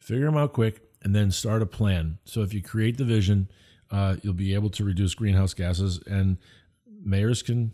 figure 0.00 0.24
them 0.24 0.36
out 0.36 0.52
quick 0.52 0.80
and 1.02 1.14
then 1.14 1.30
start 1.30 1.62
a 1.62 1.66
plan 1.66 2.18
so 2.24 2.42
if 2.42 2.52
you 2.52 2.60
create 2.60 2.98
the 2.98 3.04
vision 3.04 3.48
uh, 3.92 4.16
you'll 4.22 4.34
be 4.34 4.54
able 4.54 4.70
to 4.70 4.82
reduce 4.82 5.14
greenhouse 5.14 5.54
gases 5.54 6.00
and 6.08 6.36
mayors 7.02 7.42
can 7.42 7.72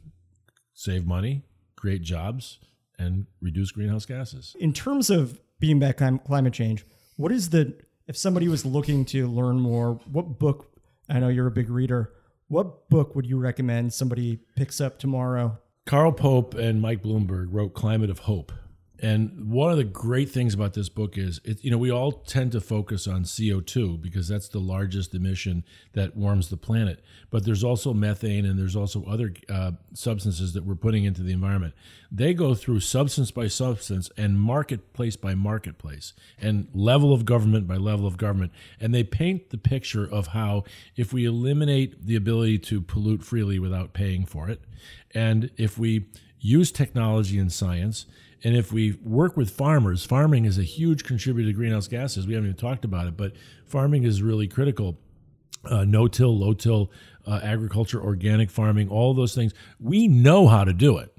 save 0.73 1.07
money, 1.07 1.43
create 1.77 2.03
jobs, 2.03 2.59
and 2.99 3.27
reduce 3.41 3.71
greenhouse 3.73 4.07
gases. 4.07 4.55
In 4.59 4.73
terms 4.73 5.11
of 5.11 5.41
beating 5.59 5.79
back 5.79 5.99
climate 5.99 6.53
change, 6.53 6.85
what 7.17 7.33
is 7.33 7.51
the 7.51 7.75
if 8.07 8.17
somebody 8.17 8.49
was 8.49 8.67
looking 8.67 9.05
to 9.07 9.27
learn 9.27 9.59
more, 9.59 9.95
what 10.11 10.39
book? 10.39 10.71
I 11.09 11.19
know 11.21 11.29
you're 11.29 11.47
a 11.47 11.51
big 11.53 11.71
reader. 11.71 12.13
What 12.49 12.89
book 12.89 13.15
would 13.17 13.27
you 13.27 13.39
recommend 13.39 13.95
somebody 13.95 14.41
picks 14.57 14.81
up 14.81 14.99
tomorrow? 14.99 15.59
Carl 15.87 16.13
Pope 16.13 16.55
and 16.55 16.81
Mike 16.81 17.03
Bloomberg 17.03 17.49
wrote 17.51 17.75
Climate 17.75 18.11
of 18.11 18.21
Hope. 18.21 18.53
And 19.05 19.51
one 19.51 19.71
of 19.71 19.77
the 19.77 19.85
great 19.85 20.31
things 20.31 20.55
about 20.55 20.73
this 20.73 20.89
book 20.89 21.19
is, 21.19 21.39
it, 21.45 21.63
you 21.63 21.71
know, 21.71 21.77
we 21.77 21.93
all 21.93 22.11
tend 22.11 22.53
to 22.53 22.61
focus 22.63 23.07
on 23.07 23.25
CO2 23.25 24.01
because 24.01 24.29
that's 24.29 24.49
the 24.49 24.61
largest 24.61 25.15
emission 25.15 25.63
that 25.93 26.17
warms 26.17 26.49
the 26.49 26.57
planet. 26.57 27.05
But 27.29 27.45
there's 27.45 27.63
also 27.63 27.93
methane 27.93 28.47
and 28.47 28.59
there's 28.59 28.75
also 28.75 29.05
other 29.05 29.35
uh, 29.51 29.73
substances 29.93 30.55
that 30.55 30.65
we're 30.65 30.75
putting 30.75 31.05
into 31.05 31.23
the 31.23 31.35
environment. 31.35 31.75
They 32.11 32.33
go 32.33 32.55
through 32.55 32.81
substance 32.81 33.31
by 33.31 33.49
substance 33.49 34.11
and 34.17 34.41
marketplace 34.41 35.17
by 35.17 35.35
marketplace 35.35 36.15
and 36.41 36.69
level 36.73 37.13
of 37.13 37.27
government 37.27 37.69
by 37.69 37.77
level 37.77 38.07
of 38.07 38.17
government. 38.17 38.53
And 38.81 38.95
they 38.95 39.05
paint 39.05 39.51
the 39.51 39.59
picture 39.59 40.09
of 40.11 40.29
how 40.29 40.65
if 40.97 41.13
we 41.13 41.27
eliminate 41.27 42.07
the 42.07 42.17
ability 42.17 42.59
to 42.61 42.81
pollute 42.81 43.23
freely 43.23 43.59
without 43.59 43.93
paying 43.93 44.25
for 44.25 44.49
it, 44.49 44.63
and 45.15 45.51
if 45.59 45.77
we 45.77 46.07
use 46.41 46.73
technology 46.73 47.39
and 47.39 47.53
science, 47.53 48.07
and 48.45 48.55
if 48.55 48.71
we 48.71 48.93
work 49.03 49.37
with 49.39 49.51
farmers, 49.51 50.05
farming 50.05 50.45
is 50.45 50.59
a 50.59 50.63
huge 50.63 51.03
contributor 51.03 51.49
to 51.49 51.55
greenhouse 51.55 51.89
gases. 51.89 52.27
We 52.27 52.35
haven't 52.35 52.51
even 52.51 52.59
talked 52.59 52.85
about 52.85 53.07
it, 53.07 53.17
but 53.17 53.33
farming 53.65 54.05
is 54.05 54.23
really 54.23 54.47
critical. 54.47 54.99
Uh, 55.65 55.85
no 55.85 56.07
till, 56.07 56.39
low 56.39 56.53
till 56.53 56.91
uh, 57.27 57.41
agriculture, 57.43 57.99
organic 58.03 58.51
farming, 58.51 58.91
all 58.91 59.15
those 59.15 59.35
things. 59.35 59.55
We 59.81 60.09
know 60.09 60.47
how 60.47 60.65
to 60.65 60.75
do 60.75 60.99
it. 60.99 61.17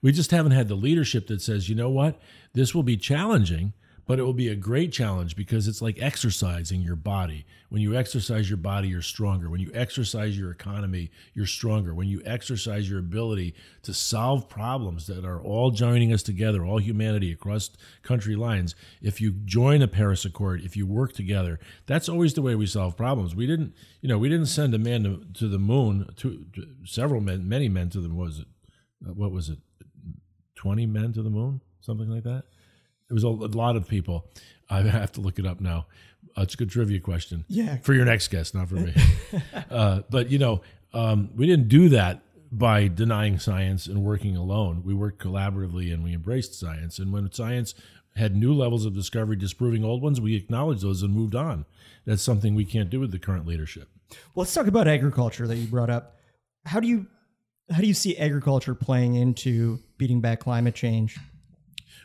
We 0.00 0.10
just 0.10 0.30
haven't 0.30 0.52
had 0.52 0.68
the 0.68 0.74
leadership 0.74 1.26
that 1.26 1.42
says, 1.42 1.68
you 1.68 1.74
know 1.74 1.90
what, 1.90 2.18
this 2.54 2.74
will 2.74 2.82
be 2.82 2.96
challenging, 2.96 3.74
but 4.06 4.18
it 4.18 4.22
will 4.22 4.34
be 4.34 4.48
a 4.48 4.56
great 4.56 4.92
challenge 4.92 5.34
because 5.34 5.66
it's 5.66 5.80
like 5.80 5.96
exercising 6.00 6.82
your 6.82 6.96
body. 6.96 7.46
When 7.70 7.80
you 7.80 7.96
exercise 7.96 8.50
your 8.50 8.58
body, 8.58 8.88
you're 8.88 9.02
stronger. 9.02 9.48
When 9.48 9.60
you 9.60 9.70
exercise 9.74 10.38
your 10.38 10.50
economy, 10.50 11.10
you're 11.32 11.46
stronger. 11.46 11.94
When 11.94 12.06
you 12.06 12.22
exercise 12.24 12.88
your 12.88 12.98
ability 12.98 13.54
to 13.82 13.94
solve 13.94 14.48
problems 14.48 15.06
that 15.06 15.24
are 15.24 15.40
all 15.40 15.70
joining 15.70 16.12
us 16.12 16.22
together, 16.22 16.64
all 16.64 16.78
humanity 16.78 17.32
across 17.32 17.70
country 18.02 18.36
lines, 18.36 18.74
if 19.00 19.20
you 19.20 19.32
join 19.32 19.80
a 19.80 19.88
Paris 19.88 20.24
Accord, 20.24 20.60
if 20.62 20.76
you 20.76 20.86
work 20.86 21.14
together, 21.14 21.58
that's 21.86 22.08
always 22.08 22.34
the 22.34 22.42
way 22.42 22.54
we 22.54 22.66
solve 22.66 22.96
problems. 22.96 23.34
We 23.34 23.46
didn't, 23.46 23.74
you 24.02 24.08
know, 24.08 24.18
we 24.18 24.28
didn't 24.28 24.46
send 24.46 24.74
a 24.74 24.78
man 24.78 25.02
to, 25.04 25.24
to 25.40 25.48
the 25.48 25.58
moon, 25.58 26.12
to, 26.16 26.44
to, 26.54 26.66
several 26.84 27.20
men, 27.20 27.48
many 27.48 27.68
men 27.68 27.88
to 27.90 28.00
the 28.00 28.08
moon. 28.08 28.18
was 28.18 28.38
it, 28.40 28.46
uh, 29.08 29.14
what 29.14 29.32
was 29.32 29.48
it, 29.48 29.58
twenty 30.54 30.86
men 30.86 31.12
to 31.14 31.22
the 31.22 31.30
moon, 31.30 31.60
something 31.80 32.08
like 32.08 32.24
that 32.24 32.44
it 33.14 33.22
was 33.22 33.24
a, 33.24 33.28
a 33.28 33.56
lot 33.56 33.76
of 33.76 33.86
people. 33.86 34.26
I 34.68 34.80
have 34.82 35.12
to 35.12 35.20
look 35.20 35.38
it 35.38 35.46
up 35.46 35.60
now. 35.60 35.86
Uh, 36.36 36.42
it's 36.42 36.54
a 36.54 36.56
good 36.56 36.70
trivia 36.70 36.98
question. 36.98 37.44
Yeah. 37.48 37.76
For 37.78 37.94
your 37.94 38.04
next 38.04 38.28
guest, 38.28 38.54
not 38.54 38.68
for 38.68 38.74
me. 38.74 38.94
uh, 39.70 40.02
but, 40.10 40.30
you 40.30 40.38
know, 40.38 40.62
um, 40.92 41.30
we 41.36 41.46
didn't 41.46 41.68
do 41.68 41.88
that 41.90 42.22
by 42.50 42.88
denying 42.88 43.38
science 43.38 43.86
and 43.86 44.02
working 44.02 44.36
alone. 44.36 44.82
We 44.84 44.94
worked 44.94 45.22
collaboratively 45.22 45.92
and 45.92 46.02
we 46.02 46.12
embraced 46.12 46.58
science. 46.58 46.98
And 46.98 47.12
when 47.12 47.30
science 47.32 47.74
had 48.16 48.34
new 48.34 48.52
levels 48.52 48.84
of 48.84 48.94
discovery 48.94 49.36
disproving 49.36 49.84
old 49.84 50.02
ones, 50.02 50.20
we 50.20 50.34
acknowledged 50.34 50.82
those 50.82 51.02
and 51.02 51.14
moved 51.14 51.34
on. 51.34 51.66
That's 52.04 52.22
something 52.22 52.54
we 52.54 52.64
can't 52.64 52.90
do 52.90 53.00
with 53.00 53.12
the 53.12 53.18
current 53.18 53.46
leadership. 53.46 53.88
Well, 54.34 54.42
let's 54.42 54.54
talk 54.54 54.66
about 54.66 54.88
agriculture 54.88 55.46
that 55.46 55.56
you 55.56 55.66
brought 55.66 55.90
up. 55.90 56.16
How 56.64 56.80
do 56.80 56.88
you 56.88 57.06
how 57.70 57.80
do 57.80 57.86
you 57.86 57.94
see 57.94 58.16
agriculture 58.18 58.74
playing 58.74 59.14
into 59.14 59.80
beating 59.96 60.20
back 60.20 60.40
climate 60.40 60.74
change? 60.74 61.18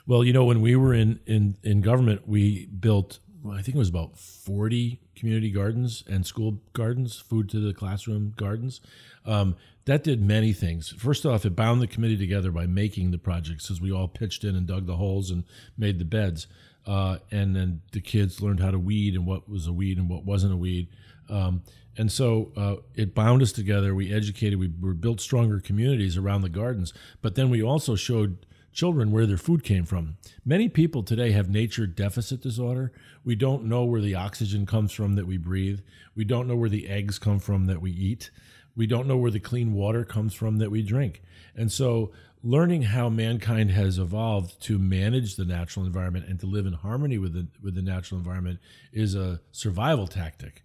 Well, 0.08 0.24
you 0.24 0.34
know, 0.34 0.46
when 0.46 0.62
we 0.62 0.76
were 0.76 0.94
in 0.94 1.20
in 1.26 1.58
in 1.64 1.82
government, 1.82 2.28
we 2.28 2.66
built 2.68 3.20
I 3.48 3.62
think 3.62 3.76
it 3.76 3.80
was 3.80 3.90
about 3.90 4.18
40 4.18 5.00
community 5.16 5.50
gardens 5.50 6.04
and 6.08 6.26
school 6.26 6.62
gardens, 6.74 7.20
food 7.20 7.50
to 7.50 7.60
the 7.60 7.74
classroom 7.74 8.34
gardens. 8.36 8.82
Um, 9.26 9.56
that 9.86 10.04
did 10.04 10.22
many 10.22 10.54
things. 10.54 10.90
First 10.90 11.26
off, 11.26 11.46
it 11.46 11.56
bound 11.56 11.82
the 11.82 11.88
committee 11.88 12.18
together 12.18 12.52
by 12.52 12.68
making 12.68 13.12
the 13.12 13.18
projects 13.18 13.72
as 13.72 13.80
we 13.80 13.92
all 13.92 14.08
pitched 14.08 14.44
in 14.44 14.56
and 14.56 14.68
dug 14.68 14.86
the 14.86 14.98
holes 14.98 15.32
and 15.32 15.46
made 15.78 16.00
the 16.00 16.06
beds. 16.06 16.48
Uh, 16.86 17.18
and 17.32 17.56
then 17.56 17.82
the 17.92 18.02
kids 18.02 18.42
learned 18.42 18.60
how 18.60 18.72
to 18.72 18.80
weed 18.80 19.16
and 19.16 19.26
what 19.26 19.50
was 19.50 19.68
a 19.68 19.74
weed 19.74 19.98
and 19.98 20.10
what 20.10 20.26
wasn't 20.26 20.54
a 20.54 20.58
weed. 20.58 20.88
Um, 21.30 21.64
and 21.98 22.12
so 22.12 22.52
uh, 22.56 22.76
it 22.96 23.14
bound 23.14 23.42
us 23.42 23.52
together. 23.52 23.94
We 23.94 24.14
educated, 24.14 24.60
we, 24.60 24.68
we 24.68 24.94
built 24.94 25.22
stronger 25.22 25.60
communities 25.60 26.18
around 26.18 26.42
the 26.42 26.50
gardens. 26.50 26.94
But 27.22 27.36
then 27.36 27.50
we 27.50 27.62
also 27.62 27.96
showed 27.96 28.46
children 28.80 29.12
where 29.12 29.26
their 29.26 29.36
food 29.36 29.62
came 29.62 29.84
from. 29.84 30.16
Many 30.46 30.70
people 30.70 31.04
today 31.04 31.32
have 31.32 31.50
nature 31.50 31.86
deficit 31.86 32.40
disorder. 32.40 32.94
We 33.26 33.36
don't 33.36 33.66
know 33.66 33.84
where 33.84 34.00
the 34.00 34.16
oxygen 34.16 34.66
comes 34.66 34.94
from 34.94 35.16
that 35.16 35.28
we 35.28 35.36
breathe. 35.36 35.82
We 36.16 36.24
don't 36.24 36.48
know 36.48 36.56
where 36.56 36.70
the 36.70 36.88
eggs 36.88 37.20
come 37.20 37.40
from 37.40 37.66
that 37.66 37.82
we 37.82 37.92
eat. 37.92 38.32
We 38.78 38.88
don't 38.88 39.06
know 39.06 39.18
where 39.18 39.32
the 39.32 39.42
clean 39.42 39.74
water 39.74 40.06
comes 40.06 40.34
from 40.34 40.60
that 40.60 40.72
we 40.72 40.82
drink. 40.82 41.22
And 41.58 41.70
so, 41.70 42.14
learning 42.42 42.84
how 42.84 43.10
mankind 43.10 43.72
has 43.72 44.00
evolved 44.00 44.62
to 44.62 44.80
manage 44.80 45.36
the 45.36 45.44
natural 45.44 45.86
environment 45.86 46.28
and 46.30 46.40
to 46.40 46.46
live 46.46 46.66
in 46.66 46.72
harmony 46.72 47.18
with 47.18 47.34
the, 47.34 47.48
with 47.62 47.76
the 47.76 47.82
natural 47.82 48.18
environment 48.18 48.60
is 48.94 49.14
a 49.14 49.42
survival 49.52 50.08
tactic 50.08 50.64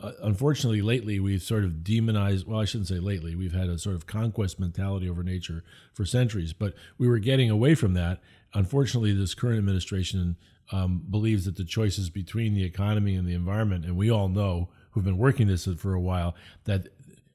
uh, 0.00 0.12
unfortunately, 0.22 0.82
lately 0.82 1.18
we've 1.18 1.42
sort 1.42 1.64
of 1.64 1.82
demonized. 1.82 2.46
Well, 2.46 2.60
I 2.60 2.64
shouldn't 2.64 2.88
say 2.88 2.98
lately. 2.98 3.34
We've 3.34 3.54
had 3.54 3.68
a 3.68 3.78
sort 3.78 3.96
of 3.96 4.06
conquest 4.06 4.60
mentality 4.60 5.08
over 5.08 5.22
nature 5.22 5.64
for 5.94 6.04
centuries, 6.04 6.52
but 6.52 6.74
we 6.98 7.08
were 7.08 7.18
getting 7.18 7.50
away 7.50 7.74
from 7.74 7.94
that. 7.94 8.20
Unfortunately, 8.52 9.12
this 9.12 9.34
current 9.34 9.58
administration 9.58 10.36
um, 10.70 11.04
believes 11.08 11.44
that 11.46 11.56
the 11.56 11.64
choices 11.64 12.10
between 12.10 12.54
the 12.54 12.64
economy 12.64 13.14
and 13.14 13.26
the 13.26 13.34
environment, 13.34 13.84
and 13.84 13.96
we 13.96 14.10
all 14.10 14.28
know 14.28 14.68
who've 14.90 15.04
been 15.04 15.18
working 15.18 15.46
this 15.46 15.66
for 15.78 15.94
a 15.94 16.00
while, 16.00 16.34
that 16.64 16.88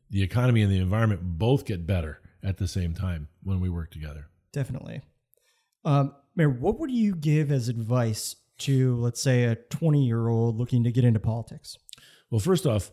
the 0.09 0.21
economy 0.21 0.61
and 0.61 0.71
the 0.71 0.79
environment 0.79 1.21
both 1.23 1.65
get 1.65 1.87
better 1.87 2.21
at 2.43 2.57
the 2.57 2.67
same 2.67 2.93
time 2.93 3.27
when 3.43 3.59
we 3.59 3.69
work 3.69 3.91
together. 3.91 4.27
Definitely. 4.51 5.01
Um, 5.85 6.13
Mayor, 6.35 6.49
what 6.49 6.79
would 6.79 6.91
you 6.91 7.15
give 7.15 7.51
as 7.51 7.69
advice 7.69 8.35
to, 8.59 8.95
let's 8.97 9.21
say, 9.21 9.45
a 9.45 9.55
20 9.55 10.05
year 10.05 10.27
old 10.27 10.57
looking 10.57 10.83
to 10.83 10.91
get 10.91 11.03
into 11.03 11.19
politics? 11.19 11.77
Well, 12.31 12.39
first 12.39 12.65
off, 12.65 12.91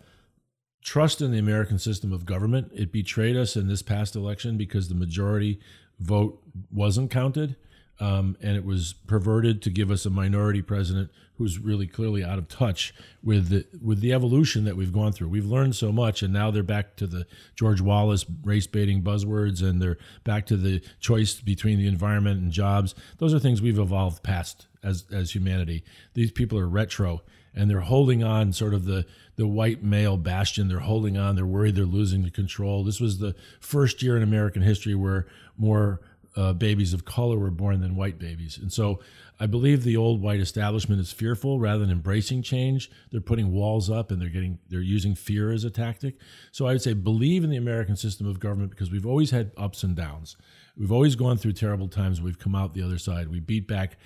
trust 0.83 1.23
in 1.23 1.33
the 1.33 1.39
American 1.39 1.79
system 1.79 2.13
of 2.13 2.27
government. 2.27 2.73
It 2.75 2.93
betrayed 2.93 3.37
us 3.37 3.57
in 3.57 3.69
this 3.69 3.83
past 3.83 4.17
election 4.17 4.59
because 4.59 4.89
the 4.89 4.95
majority 4.95 5.61
vote 5.99 6.43
wasn't 6.71 7.11
counted. 7.11 7.57
Um, 8.01 8.37
and 8.41 8.57
it 8.57 8.65
was 8.65 8.93
perverted 8.93 9.61
to 9.63 9.71
give 9.71 9.91
us 9.91 10.07
a 10.07 10.11
minority 10.11 10.63
president 10.63 11.11
who's 11.37 11.59
really 11.59 11.87
clearly 11.89 12.23
out 12.23 12.39
of 12.39 12.49
touch 12.49 12.95
with 13.25 13.49
the, 13.49 13.67
with 13.83 14.01
the 14.01 14.13
evolution 14.13 14.65
that 14.65 14.77
we've 14.77 14.93
gone 14.93 15.11
through. 15.11 15.29
We've 15.29 15.47
learned 15.47 15.75
so 15.75 15.91
much, 15.91 16.23
and 16.23 16.33
now 16.33 16.53
they're 16.53 16.63
back 16.63 16.95
to 16.97 17.09
the 17.09 17.27
George 17.57 17.81
Wallace 17.81 18.25
race 18.45 18.69
baiting 18.69 19.03
buzzwords, 19.03 19.63
and 19.63 19.83
they're 19.83 19.99
back 20.23 20.47
to 20.47 20.57
the 20.57 20.81
choice 21.01 21.41
between 21.41 21.79
the 21.79 21.89
environment 21.89 22.41
and 22.41 22.53
jobs. 22.53 22.95
Those 23.19 23.35
are 23.35 23.41
things 23.41 23.61
we've 23.61 23.79
evolved 23.81 24.23
past 24.23 24.69
as 24.85 25.05
as 25.13 25.35
humanity. 25.35 25.83
These 26.15 26.31
people 26.31 26.59
are 26.59 26.69
retro, 26.69 27.23
and 27.55 27.71
they're 27.71 27.81
holding 27.81 28.23
on, 28.23 28.53
sort 28.53 28.75
of 28.75 28.85
the 28.85 29.07
the 29.37 29.47
white 29.47 29.83
male 29.83 30.17
bastion. 30.17 30.69
They're 30.69 30.81
holding 30.81 31.17
on. 31.17 31.37
They're 31.37 31.47
worried 31.47 31.77
they're 31.77 31.85
losing 31.85 32.23
the 32.23 32.31
control. 32.31 32.85
This 32.85 33.01
was 33.01 33.19
the 33.19 33.35
first 33.61 34.03
year 34.03 34.17
in 34.17 34.23
American 34.23 34.63
history 34.63 34.95
where 34.95 35.27
more 35.57 36.01
uh, 36.37 36.53
babies 36.53 36.93
of 36.93 37.05
color 37.05 37.39
were 37.39 37.51
born 37.51 37.81
than 37.81 37.97
white 37.97 38.19
babies. 38.19 38.59
And 38.59 38.73
so 38.73 39.01
I 39.41 39.47
believe 39.47 39.83
the 39.83 39.97
old 39.97 40.21
white 40.21 40.41
establishment 40.41 41.01
is 41.01 41.13
fearful 41.13 41.59
rather 41.59 41.81
than 41.81 41.91
embracing 41.91 42.43
change. 42.43 42.91
They're 43.11 43.21
putting 43.21 43.53
walls 43.53 43.91
up 43.91 44.11
and 44.11 44.21
they're 44.21 44.29
getting 44.29 44.59
they're 44.69 44.81
using 44.81 45.15
fear 45.15 45.53
as 45.53 45.65
a 45.65 45.71
tactic. 45.71 46.17
So 46.53 46.67
I 46.67 46.73
would 46.73 46.83
say 46.83 46.95
believe 46.95 47.45
in 47.45 47.51
the 47.51 47.57
American 47.57 47.97
system 47.97 48.27
of 48.27 48.41
government 48.41 48.71
because 48.71 48.91
we've 48.91 49.07
always 49.07 49.31
had 49.31 49.53
ups 49.57 49.83
and 49.83 49.97
downs. 49.97 50.37
We've 50.77 50.93
always 50.93 51.17
gone 51.17 51.39
through 51.39 51.55
terrible 51.55 51.89
times. 51.89 52.21
We've 52.21 52.39
come 52.39 52.55
out 52.55 52.75
the 52.75 52.83
other 52.83 52.99
side. 52.99 53.29
We 53.29 53.41
beat 53.41 53.67
back 53.67 53.97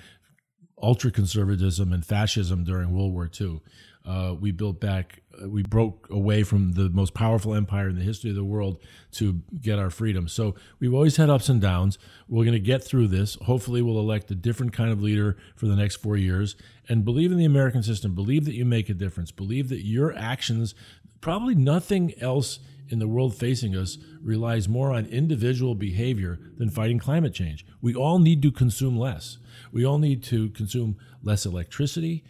ultra 0.83 1.11
conservatism 1.11 1.93
and 1.93 2.05
fascism 2.05 2.65
during 2.65 2.93
World 2.93 3.13
War 3.13 3.31
II. 3.41 3.61
Uh, 4.05 4.35
we 4.39 4.51
built 4.51 4.81
back, 4.81 5.23
uh, 5.41 5.49
we 5.49 5.63
broke 5.63 6.09
away 6.11 6.43
from 6.43 6.73
the 6.73 6.91
most 6.91 7.15
powerful 7.15 7.55
empire 7.55 7.89
in 7.89 7.95
the 7.95 8.03
history 8.03 8.31
of 8.31 8.37
the 8.37 8.43
world 8.43 8.83
to 9.13 9.41
get 9.61 9.79
our 9.79 9.91
freedom. 9.91 10.27
So 10.27 10.57
we've 10.81 10.93
always 10.93 11.17
had 11.17 11.31
ups 11.31 11.49
and 11.49 11.61
downs. 11.61 11.99
We're 12.29 12.45
going 12.45 12.53
to 12.53 12.59
get 12.59 12.83
through 12.83 13.09
this. 13.09 13.37
Hopefully, 13.43 13.81
we'll 13.81 14.01
elect 14.01 14.29
a 14.33 14.35
different 14.35 14.73
kind 14.73 14.91
of 14.91 15.01
leader 15.01 15.37
for 15.55 15.67
the 15.67 15.77
next 15.77 15.97
four 15.97 16.17
years 16.17 16.57
and 16.89 17.05
believe 17.05 17.31
in 17.31 17.39
the 17.39 17.45
American 17.45 17.85
system. 17.85 18.15
Believe 18.15 18.45
that 18.47 18.55
you 18.55 18.65
make 18.65 18.89
a 18.89 18.95
difference. 18.95 19.31
Believe 19.31 19.69
that 19.69 19.85
your 19.85 20.13
actions, 20.17 20.75
probably 21.21 21.55
nothing 21.55 22.13
else 22.21 22.59
in 22.93 22.99
the 22.99 23.09
world 23.09 23.35
facing 23.35 23.75
us 23.75 23.97
relies 24.23 24.69
more 24.69 24.93
on 24.93 25.07
individual 25.07 25.75
behavior 25.75 26.39
than 26.59 26.71
fighting 26.71 26.99
climate 26.99 27.33
change. 27.33 27.65
We 27.81 27.95
all 27.95 28.19
need 28.19 28.43
to 28.43 28.53
consume 28.53 28.99
less. 28.99 29.39
We 29.73 29.85
all 29.85 29.99
need 29.99 30.23
to 30.25 30.51
consume 30.51 30.99
less 31.23 31.47
electricity, 31.47 32.23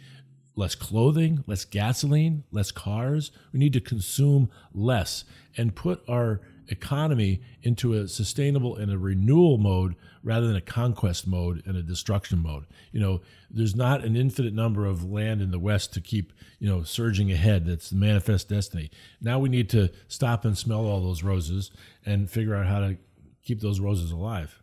less 0.55 0.73
clothing, 0.73 1.43
less 1.47 1.65
gasoline, 1.65 2.45
less 2.51 2.71
cars. 2.71 3.31
We 3.51 3.59
need 3.59 3.73
to 3.73 3.81
consume 3.81 4.49
less 4.73 5.25
and 5.57 5.75
put 5.75 6.01
our 6.07 6.39
economy 6.73 7.41
into 7.61 7.93
a 7.93 8.07
sustainable 8.07 8.75
and 8.75 8.91
a 8.91 8.97
renewal 8.97 9.57
mode 9.57 9.95
rather 10.23 10.47
than 10.47 10.55
a 10.55 10.61
conquest 10.61 11.25
mode 11.25 11.63
and 11.65 11.77
a 11.77 11.81
destruction 11.81 12.39
mode. 12.39 12.65
You 12.91 12.99
know, 12.99 13.21
there's 13.49 13.75
not 13.75 14.03
an 14.03 14.15
infinite 14.15 14.53
number 14.53 14.85
of 14.85 15.09
land 15.09 15.41
in 15.41 15.51
the 15.51 15.59
West 15.59 15.93
to 15.93 16.01
keep, 16.01 16.33
you 16.59 16.67
know, 16.67 16.83
surging 16.83 17.31
ahead. 17.31 17.65
That's 17.65 17.89
the 17.89 17.95
manifest 17.95 18.49
destiny. 18.49 18.91
Now 19.21 19.39
we 19.39 19.49
need 19.49 19.69
to 19.71 19.89
stop 20.07 20.43
and 20.43 20.57
smell 20.57 20.85
all 20.85 21.01
those 21.01 21.23
roses 21.23 21.71
and 22.05 22.29
figure 22.29 22.55
out 22.55 22.67
how 22.67 22.79
to 22.79 22.97
keep 23.43 23.61
those 23.61 23.79
roses 23.79 24.11
alive. 24.11 24.59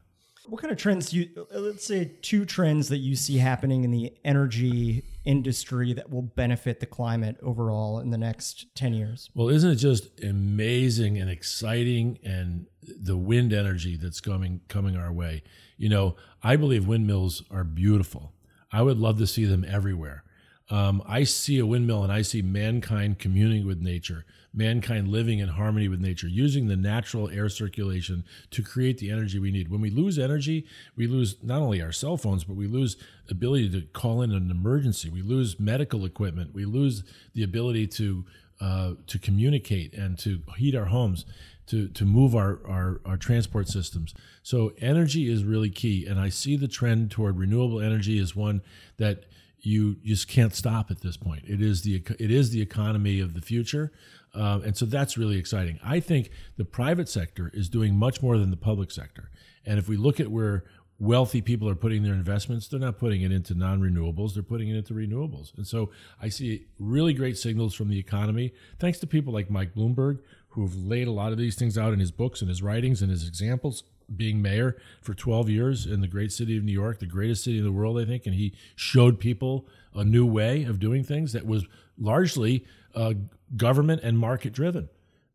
What 0.47 0.61
kind 0.61 0.73
of 0.73 0.79
trends 0.79 1.13
you 1.13 1.29
let's 1.53 1.85
say 1.87 2.13
two 2.23 2.45
trends 2.45 2.89
that 2.89 2.99
you 2.99 3.15
see 3.15 3.37
happening 3.39 3.85
in 3.85 3.91
the 3.93 4.13
energy 4.25 5.05
industry 5.25 5.93
that 5.93 6.11
will 6.11 6.23
benefit 6.23 6.81
the 6.81 6.87
climate 6.87 7.37
overall 7.43 7.99
in 7.99 8.11
the 8.11 8.19
next 8.19 8.67
10 8.75 8.95
years? 8.95 9.31
Well, 9.35 9.49
isn't 9.49 9.71
it 9.71 9.77
just 9.77 10.21
amazing 10.23 11.19
and 11.19 11.31
exciting 11.31 12.19
and 12.25 12.67
the 12.83 13.17
wind 13.17 13.53
energy 13.53 13.97
that's 13.97 14.21
coming 14.21 14.61
coming 14.69 14.97
our 14.97 15.13
way? 15.13 15.43
You 15.77 15.89
know, 15.89 16.17
I 16.43 16.57
believe 16.57 16.87
windmills 16.87 17.43
are 17.51 17.65
beautiful. 17.65 18.33
I 18.73 18.83
would 18.83 18.99
love 18.99 19.19
to 19.19 19.27
see 19.27 19.45
them 19.45 19.65
everywhere. 19.67 20.25
Um, 20.71 21.03
I 21.07 21.25
see 21.25 21.59
a 21.59 21.67
windmill 21.67 22.05
and 22.05 22.13
I 22.13 22.23
see 22.23 22.43
mankind 22.43 23.19
communing 23.19 23.67
with 23.67 23.81
nature, 23.81 24.25
mankind 24.55 25.09
living 25.09 25.41
in 25.41 25.49
harmony 25.49 25.89
with 25.89 26.01
nature, 26.01 26.29
using 26.29 26.69
the 26.69 26.77
natural 26.77 27.29
air 27.29 27.49
circulation 27.49 28.25
to 28.53 28.63
create 28.63 28.99
the 28.99 29.11
energy 29.11 29.41
we 29.41 29.51
need. 29.51 29.69
When 29.69 29.81
we 29.81 29.91
lose 29.91 30.17
energy, 30.17 30.67
we 30.95 31.09
lose 31.09 31.37
not 31.43 31.61
only 31.61 31.83
our 31.83 31.91
cell 31.91 32.17
phones, 32.17 32.45
but 32.45 32.55
we 32.55 32.69
lose 32.69 32.97
ability 33.29 33.71
to 33.71 33.83
call 33.93 34.23
in 34.23 34.31
an 34.31 34.51
emergency. 34.51 35.11
We 35.11 35.23
lose 35.23 35.59
medical 35.59 36.05
equipment. 36.05 36.55
We 36.55 36.65
lose 36.65 37.03
the 37.35 37.43
ability 37.43 37.89
to 37.89 38.25
uh, 38.61 38.93
to 39.07 39.19
communicate 39.19 39.95
and 39.95 40.19
to 40.19 40.43
heat 40.59 40.75
our 40.75 40.85
homes, 40.85 41.25
to 41.67 41.89
to 41.89 42.05
move 42.05 42.37
our, 42.37 42.61
our 42.67 43.01
our 43.05 43.17
transport 43.17 43.69
systems. 43.69 44.15
So 44.43 44.73
energy 44.79 45.33
is 45.33 45.45
really 45.45 45.71
key, 45.71 46.07
and 46.07 46.21
I 46.21 46.29
see 46.29 46.57
the 46.57 46.69
trend 46.69 47.11
toward 47.11 47.39
renewable 47.39 47.81
energy 47.81 48.19
as 48.19 48.37
one 48.37 48.61
that 48.99 49.25
you 49.63 49.97
just 50.05 50.29
can't 50.29 50.55
stop 50.55 50.91
at 50.91 51.01
this 51.01 51.17
point. 51.17 51.45
It 51.47 51.61
is 51.61 51.83
the 51.83 52.03
it 52.19 52.31
is 52.31 52.51
the 52.51 52.63
economy 52.63 53.21
of 53.21 53.35
the 53.35 53.41
future, 53.41 53.93
uh, 54.35 54.61
and 54.65 54.77
so 54.77 54.87
that's 54.87 55.19
really 55.19 55.37
exciting. 55.37 55.79
I 55.85 56.01
think 56.01 56.31
the 56.57 56.65
private 56.65 57.09
sector 57.09 57.51
is 57.55 57.69
doing 57.69 57.97
much 57.97 58.23
more 58.23 58.39
than 58.39 58.51
the 58.51 58.57
public 58.57 58.91
sector. 58.91 59.31
And 59.67 59.79
if 59.79 59.89
we 59.89 59.97
look 59.97 60.21
at 60.21 60.31
where 60.31 60.65
wealthy 60.99 61.41
people 61.41 61.69
are 61.69 61.75
putting 61.75 62.03
their 62.03 62.15
investments, 62.15 62.69
they're 62.69 62.81
not 62.81 62.99
putting 62.99 63.23
it 63.23 63.33
into 63.33 63.55
non-renewables; 63.55 64.35
they're 64.35 64.43
putting 64.43 64.69
it 64.69 64.77
into 64.77 64.95
renewables. 64.95 65.57
And 65.57 65.67
so 65.67 65.91
I 66.21 66.29
see 66.29 66.67
really 66.79 67.13
great 67.13 67.37
signals 67.37 67.75
from 67.75 67.89
the 67.89 67.99
economy, 67.99 68.53
thanks 68.79 68.99
to 69.01 69.07
people 69.07 69.33
like 69.33 69.51
Mike 69.51 69.75
Bloomberg, 69.75 70.21
who 70.51 70.63
have 70.63 70.75
laid 70.75 71.09
a 71.09 71.13
lot 71.13 71.33
of 71.33 71.39
these 71.39 71.57
things 71.57 71.79
out 71.79 71.93
in 71.93 72.01
his 72.01 72.11
books 72.11 72.41
and 72.41 72.49
his 72.49 72.63
writings 72.63 73.03
and 73.03 73.11
his 73.11 73.27
examples 73.27 73.85
being 74.15 74.43
mayor 74.43 74.77
for 75.01 75.15
12 75.15 75.49
years 75.49 75.87
in 75.87 76.01
the 76.01 76.09
great 76.09 76.33
city 76.33 76.57
of 76.57 76.65
New 76.65 76.73
York, 76.73 76.99
the 76.99 77.07
greatest 77.07 77.45
city 77.45 77.59
in 77.59 77.65
the 77.65 77.73
world, 77.73 77.99
I 77.99 78.05
think, 78.05 78.27
and 78.27 78.35
he 78.35 78.55
showed 78.75 79.19
people 79.19 79.67
a 79.95 80.05
new 80.05 80.27
way 80.27 80.65
of 80.65 80.79
doing 80.79 81.05
things 81.05 81.33
that 81.33 81.47
was 81.47 81.65
largely 81.99 82.65
uh, 82.95 83.15
government 83.57 84.03
and 84.03 84.19
market 84.19 84.53
driven. 84.53 84.89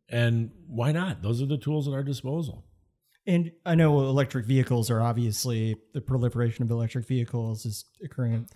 And 0.10 0.52
why 0.68 0.92
not? 0.92 1.22
Those 1.22 1.42
are 1.42 1.46
the 1.46 1.58
tools 1.58 1.88
at 1.88 1.94
our 1.94 2.04
disposal. 2.04 2.64
And 3.28 3.52
I 3.66 3.76
know 3.76 4.02
electric 4.02 4.46
vehicles 4.46 4.92
are 4.92 5.02
obviously 5.02 5.76
the 5.94 6.02
proliferation 6.02 6.64
of 6.64 6.70
electric 6.70 7.08
vehicles 7.08 7.66
is 7.66 7.86
occurring. 8.04 8.48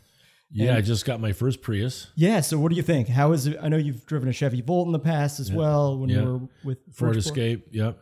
Yeah, 0.52 0.70
and, 0.70 0.78
I 0.78 0.82
just 0.82 1.06
got 1.06 1.20
my 1.20 1.32
first 1.32 1.62
Prius. 1.62 2.08
Yeah, 2.16 2.42
so 2.42 2.60
what 2.60 2.70
do 2.70 2.76
you 2.76 2.84
think? 2.84 3.08
How 3.08 3.32
is 3.32 3.48
it? 3.48 3.58
I 3.62 3.70
know 3.70 3.78
you've 3.78 4.06
driven 4.06 4.30
a 4.30 4.34
Chevy 4.34 4.62
Volt 4.62 4.88
in 4.88 4.92
the 4.92 5.00
past 5.00 5.40
as 5.40 5.50
yeah. 5.50 5.56
well 5.56 5.98
when 5.98 6.10
yeah. 6.10 6.22
you 6.22 6.26
were 6.26 6.40
with 6.64 6.78
Ford 6.94 7.16
Escape. 7.16 7.68
Yep. 7.72 7.98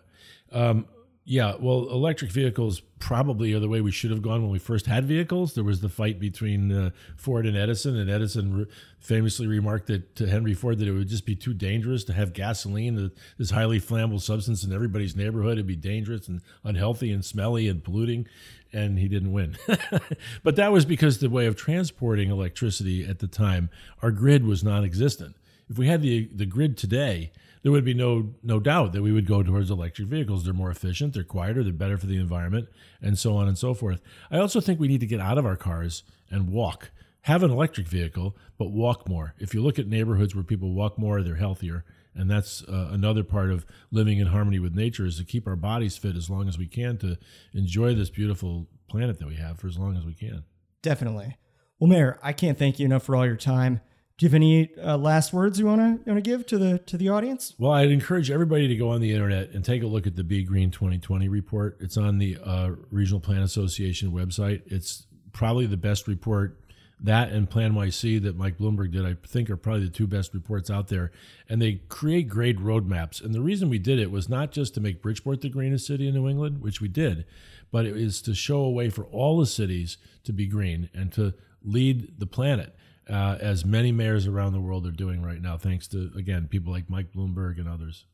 Um, 0.52 0.88
yeah, 1.30 1.56
well, 1.60 1.90
electric 1.90 2.32
vehicles 2.32 2.80
probably 3.00 3.52
are 3.52 3.60
the 3.60 3.68
way 3.68 3.82
we 3.82 3.92
should 3.92 4.12
have 4.12 4.22
gone 4.22 4.44
when 4.44 4.50
we 4.50 4.60
first 4.60 4.86
had 4.86 5.04
vehicles. 5.04 5.56
There 5.56 5.64
was 5.64 5.82
the 5.82 5.90
fight 5.90 6.22
between 6.22 6.72
uh, 6.72 6.92
Ford 7.18 7.46
and 7.46 7.58
Edison, 7.58 7.98
and 7.98 8.10
Edison 8.10 8.60
re- 8.60 8.66
famously 9.02 9.46
remarked 9.46 9.88
that 9.88 10.16
to 10.16 10.28
Henry 10.28 10.54
Ford 10.54 10.80
that 10.80 10.88
it 10.88 10.94
would 10.94 11.10
just 11.10 11.26
be 11.26 11.36
too 11.36 11.54
dangerous 11.54 12.06
to 12.06 12.14
have 12.14 12.32
gasoline, 12.32 13.12
this 13.38 13.50
highly 13.50 13.82
flammable 13.82 14.22
substance 14.22 14.64
in 14.64 14.72
everybody's 14.72 15.18
neighborhood. 15.18 15.54
It'd 15.54 15.68
be 15.68 15.76
dangerous 15.76 16.30
and 16.30 16.40
unhealthy 16.64 17.12
and 17.12 17.26
smelly 17.26 17.68
and 17.68 17.84
polluting, 17.84 18.26
and 18.72 18.98
he 18.98 19.10
didn't 19.10 19.34
win. 19.34 19.58
but 20.44 20.56
that 20.56 20.72
was 20.72 20.86
because 20.86 21.18
the 21.18 21.30
way 21.30 21.46
of 21.46 21.58
transporting 21.58 22.32
electricity 22.32 23.06
at 23.06 23.20
the 23.20 23.28
time, 23.28 23.70
our 24.02 24.12
grid 24.12 24.46
was 24.46 24.64
non-existent. 24.64 25.36
If 25.70 25.78
we 25.78 25.88
had 25.88 26.02
the 26.02 26.30
the 26.34 26.46
grid 26.46 26.78
today 26.78 27.32
there 27.64 27.72
would 27.72 27.86
be 27.86 27.94
no 27.94 28.34
no 28.44 28.60
doubt 28.60 28.94
that 28.94 29.02
we 29.02 29.12
would 29.12 29.28
go 29.28 29.44
towards 29.44 29.70
electric 29.70 30.08
vehicles. 30.08 30.44
They're 30.44 30.54
more 30.54 30.72
efficient, 30.72 31.14
they're 31.14 31.24
quieter, 31.24 31.64
they're 31.64 31.74
better 31.74 31.98
for 31.98 32.06
the 32.06 32.18
environment, 32.18 32.68
and 33.02 33.18
so 33.18 33.36
on 33.36 33.48
and 33.48 33.58
so 33.58 33.74
forth. 33.74 34.02
I 34.32 34.38
also 34.38 34.62
think 34.62 34.80
we 34.80 34.88
need 34.88 35.02
to 35.02 35.08
get 35.08 35.20
out 35.20 35.38
of 35.38 35.46
our 35.46 35.58
cars 35.58 36.04
and 36.30 36.50
walk. 36.50 36.92
Have 37.22 37.44
an 37.44 37.52
electric 37.52 37.88
vehicle, 37.88 38.38
but 38.58 38.72
walk 38.72 39.10
more. 39.10 39.34
If 39.38 39.54
you 39.54 39.62
look 39.62 39.78
at 39.78 39.88
neighborhoods 39.88 40.34
where 40.34 40.44
people 40.44 40.72
walk 40.72 40.98
more, 40.98 41.22
they're 41.22 41.36
healthier, 41.36 41.84
and 42.16 42.32
that's 42.32 42.64
uh, 42.64 42.90
another 42.92 43.24
part 43.24 43.52
of 43.52 43.66
living 43.92 44.20
in 44.20 44.28
harmony 44.28 44.60
with 44.60 44.74
nature 44.74 45.06
is 45.06 45.18
to 45.18 45.26
keep 45.26 45.46
our 45.46 45.56
bodies 45.56 45.98
fit 45.98 46.16
as 46.16 46.30
long 46.30 46.48
as 46.48 46.58
we 46.58 46.68
can 46.68 46.98
to 47.00 47.18
enjoy 47.54 47.94
this 47.94 48.10
beautiful 48.10 48.68
planet 48.90 49.20
that 49.20 49.28
we 49.28 49.36
have 49.36 49.60
for 49.60 49.68
as 49.68 49.78
long 49.78 49.98
as 49.98 50.06
we 50.06 50.14
can. 50.14 50.44
Definitely. 50.82 51.36
Well, 51.80 51.90
Mayor, 51.90 52.18
I 52.24 52.34
can't 52.34 52.58
thank 52.58 52.80
you 52.80 52.86
enough 52.86 53.04
for 53.04 53.16
all 53.16 53.26
your 53.26 53.36
time. 53.36 53.82
Do 54.18 54.26
you 54.26 54.30
have 54.30 54.36
any 54.36 54.76
uh, 54.84 54.98
last 54.98 55.32
words 55.32 55.60
you 55.60 55.68
want 55.68 56.04
to 56.04 56.12
want 56.12 56.18
to 56.18 56.28
give 56.28 56.48
to 56.48 56.58
the 56.58 56.80
to 56.80 56.98
the 56.98 57.10
audience? 57.10 57.54
Well, 57.60 57.72
I'd 57.72 57.92
encourage 57.92 58.32
everybody 58.32 58.68
to 58.68 58.76
go 58.76 58.90
on 58.90 59.00
the 59.00 59.14
internet 59.14 59.52
and 59.52 59.64
take 59.64 59.84
a 59.84 59.88
look 59.88 60.08
at 60.08 60.16
the 60.16 60.24
Be 60.24 60.44
Green 60.44 60.72
2020 60.72 61.30
report. 61.30 61.78
It's 61.80 61.98
on 61.98 62.18
the 62.18 62.40
uh, 62.44 62.72
Regional 62.90 63.20
Plan 63.20 63.44
Association 63.44 64.12
website. 64.12 64.64
It's 64.66 65.06
probably 65.34 65.68
the 65.68 65.78
best 65.78 66.08
report. 66.08 66.60
That 67.00 67.32
and 67.32 67.48
Plan 67.48 67.74
NYC 67.74 68.24
that 68.24 68.36
Mike 68.36 68.58
Bloomberg 68.58 68.92
did, 68.92 69.06
I 69.06 69.18
think, 69.28 69.52
are 69.52 69.56
probably 69.56 69.84
the 69.84 69.92
two 69.92 70.08
best 70.08 70.34
reports 70.34 70.72
out 70.72 70.88
there. 70.88 71.12
And 71.48 71.62
they 71.62 71.82
create 71.88 72.28
great 72.28 72.58
roadmaps. 72.58 73.24
And 73.24 73.36
the 73.36 73.42
reason 73.42 73.70
we 73.70 73.78
did 73.78 74.00
it 74.00 74.10
was 74.10 74.28
not 74.28 74.52
just 74.52 74.74
to 74.74 74.82
make 74.82 75.04
Bridgeport 75.04 75.42
the 75.42 75.50
greenest 75.50 75.86
city 75.86 76.08
in 76.08 76.16
New 76.16 76.28
England, 76.28 76.64
which 76.64 76.82
we 76.82 76.88
did, 76.88 77.26
but 77.72 77.86
it 77.86 77.96
is 77.96 78.20
to 78.24 78.34
show 78.34 78.62
a 78.62 78.72
way 78.72 78.90
for 78.90 79.06
all 79.06 79.38
the 79.38 79.46
cities 79.46 80.00
to 80.24 80.34
be 80.34 80.48
green 80.48 80.90
and 80.92 81.14
to 81.14 81.36
lead 81.64 82.18
the 82.18 82.26
planet 82.26 82.76
uh, 83.10 83.38
as 83.40 83.66
many 83.66 83.92
mayors 83.92 84.28
around 84.28 84.54
the 84.54 84.60
world 84.60 84.86
are 84.86 84.92
doing 84.92 85.22
right 85.22 85.42
now, 85.42 85.58
thanks 85.58 85.88
to, 85.90 86.12
again, 86.18 86.48
people 86.48 86.74
like 86.74 86.90
Mike 86.90 87.12
Bloomberg 87.12 87.60
and 87.60 87.68
others. 87.68 88.06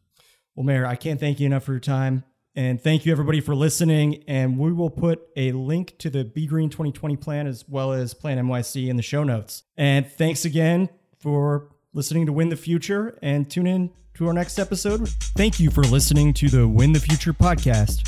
Well, 0.56 0.66
Mayor, 0.66 0.86
I 0.86 0.96
can't 0.96 1.20
thank 1.20 1.40
you 1.40 1.46
enough 1.46 1.64
for 1.64 1.72
your 1.74 1.80
time. 1.80 2.24
And 2.56 2.80
thank 2.80 3.06
you 3.06 3.12
everybody 3.12 3.42
for 3.42 3.56
listening. 3.56 4.24
And 4.28 4.60
we 4.60 4.72
will 4.72 4.92
put 4.92 5.24
a 5.36 5.52
link 5.54 5.98
to 6.00 6.10
the 6.10 6.24
Be 6.24 6.46
Green 6.46 6.70
2020 6.70 7.16
plan 7.18 7.48
as 7.48 7.66
well 7.68 7.92
as 7.94 8.14
Plan 8.14 8.38
NYC 8.38 8.88
in 8.88 8.96
the 8.96 9.02
show 9.02 9.24
notes. 9.24 9.64
And 9.76 10.08
thanks 10.08 10.46
again 10.46 10.90
for 11.20 11.70
listening 11.94 12.28
to 12.28 12.34
Win 12.34 12.50
the 12.50 12.56
Future 12.56 13.18
and 13.24 13.50
tune 13.50 13.66
in 13.66 13.92
to 14.16 14.28
our 14.28 14.34
next 14.34 14.60
episode. 14.60 15.10
Thank 15.36 15.60
you 15.60 15.72
for 15.72 15.82
listening 15.82 16.34
to 16.36 16.50
the 16.50 16.68
Win 16.68 16.94
the 16.94 17.00
Future 17.00 17.34
podcast, 17.34 18.06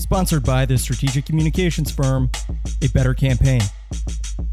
sponsored 0.00 0.44
by 0.44 0.64
the 0.64 0.78
strategic 0.78 1.26
communications 1.26 1.90
firm 1.90 2.30
A 2.82 2.88
Better 2.88 3.14
Campaign. 3.14 3.62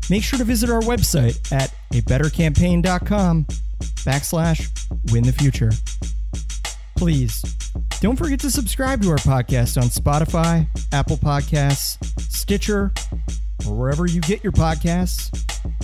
Make 0.10 0.24
sure 0.24 0.38
to 0.38 0.46
visit 0.46 0.70
our 0.70 0.82
website 0.82 1.52
at 1.52 1.74
abettercampaign.com 1.92 3.46
backslash 4.06 5.12
win 5.12 5.24
the 5.24 5.34
future. 5.34 5.72
Please 6.96 7.42
don't 8.00 8.16
forget 8.16 8.40
to 8.42 8.52
subscribe 8.52 9.02
to 9.02 9.10
our 9.10 9.18
podcast 9.18 9.82
on 9.82 9.90
Spotify, 9.90 10.68
Apple 10.94 11.18
Podcasts, 11.18 11.98
Stitcher, 12.22 12.92
or 13.68 13.76
wherever 13.76 14.06
you 14.06 14.22
get 14.22 14.44
your 14.44 14.54
podcasts, 14.54 15.30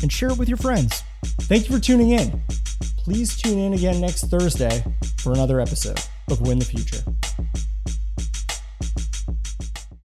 and 0.02 0.12
share 0.12 0.30
it 0.30 0.38
with 0.38 0.48
your 0.48 0.58
friends. 0.58 1.04
Thank 1.42 1.70
you 1.70 1.76
for 1.76 1.82
tuning 1.82 2.12
in. 2.12 2.42
Please 2.98 3.36
tune 3.36 3.58
in 3.58 3.74
again 3.74 4.00
next 4.00 4.26
Thursday 4.26 4.84
for 5.18 5.34
another 5.34 5.60
episode 5.60 6.00
of 6.30 6.42
Win 6.42 6.60
the 6.60 6.66
Future. 6.66 7.04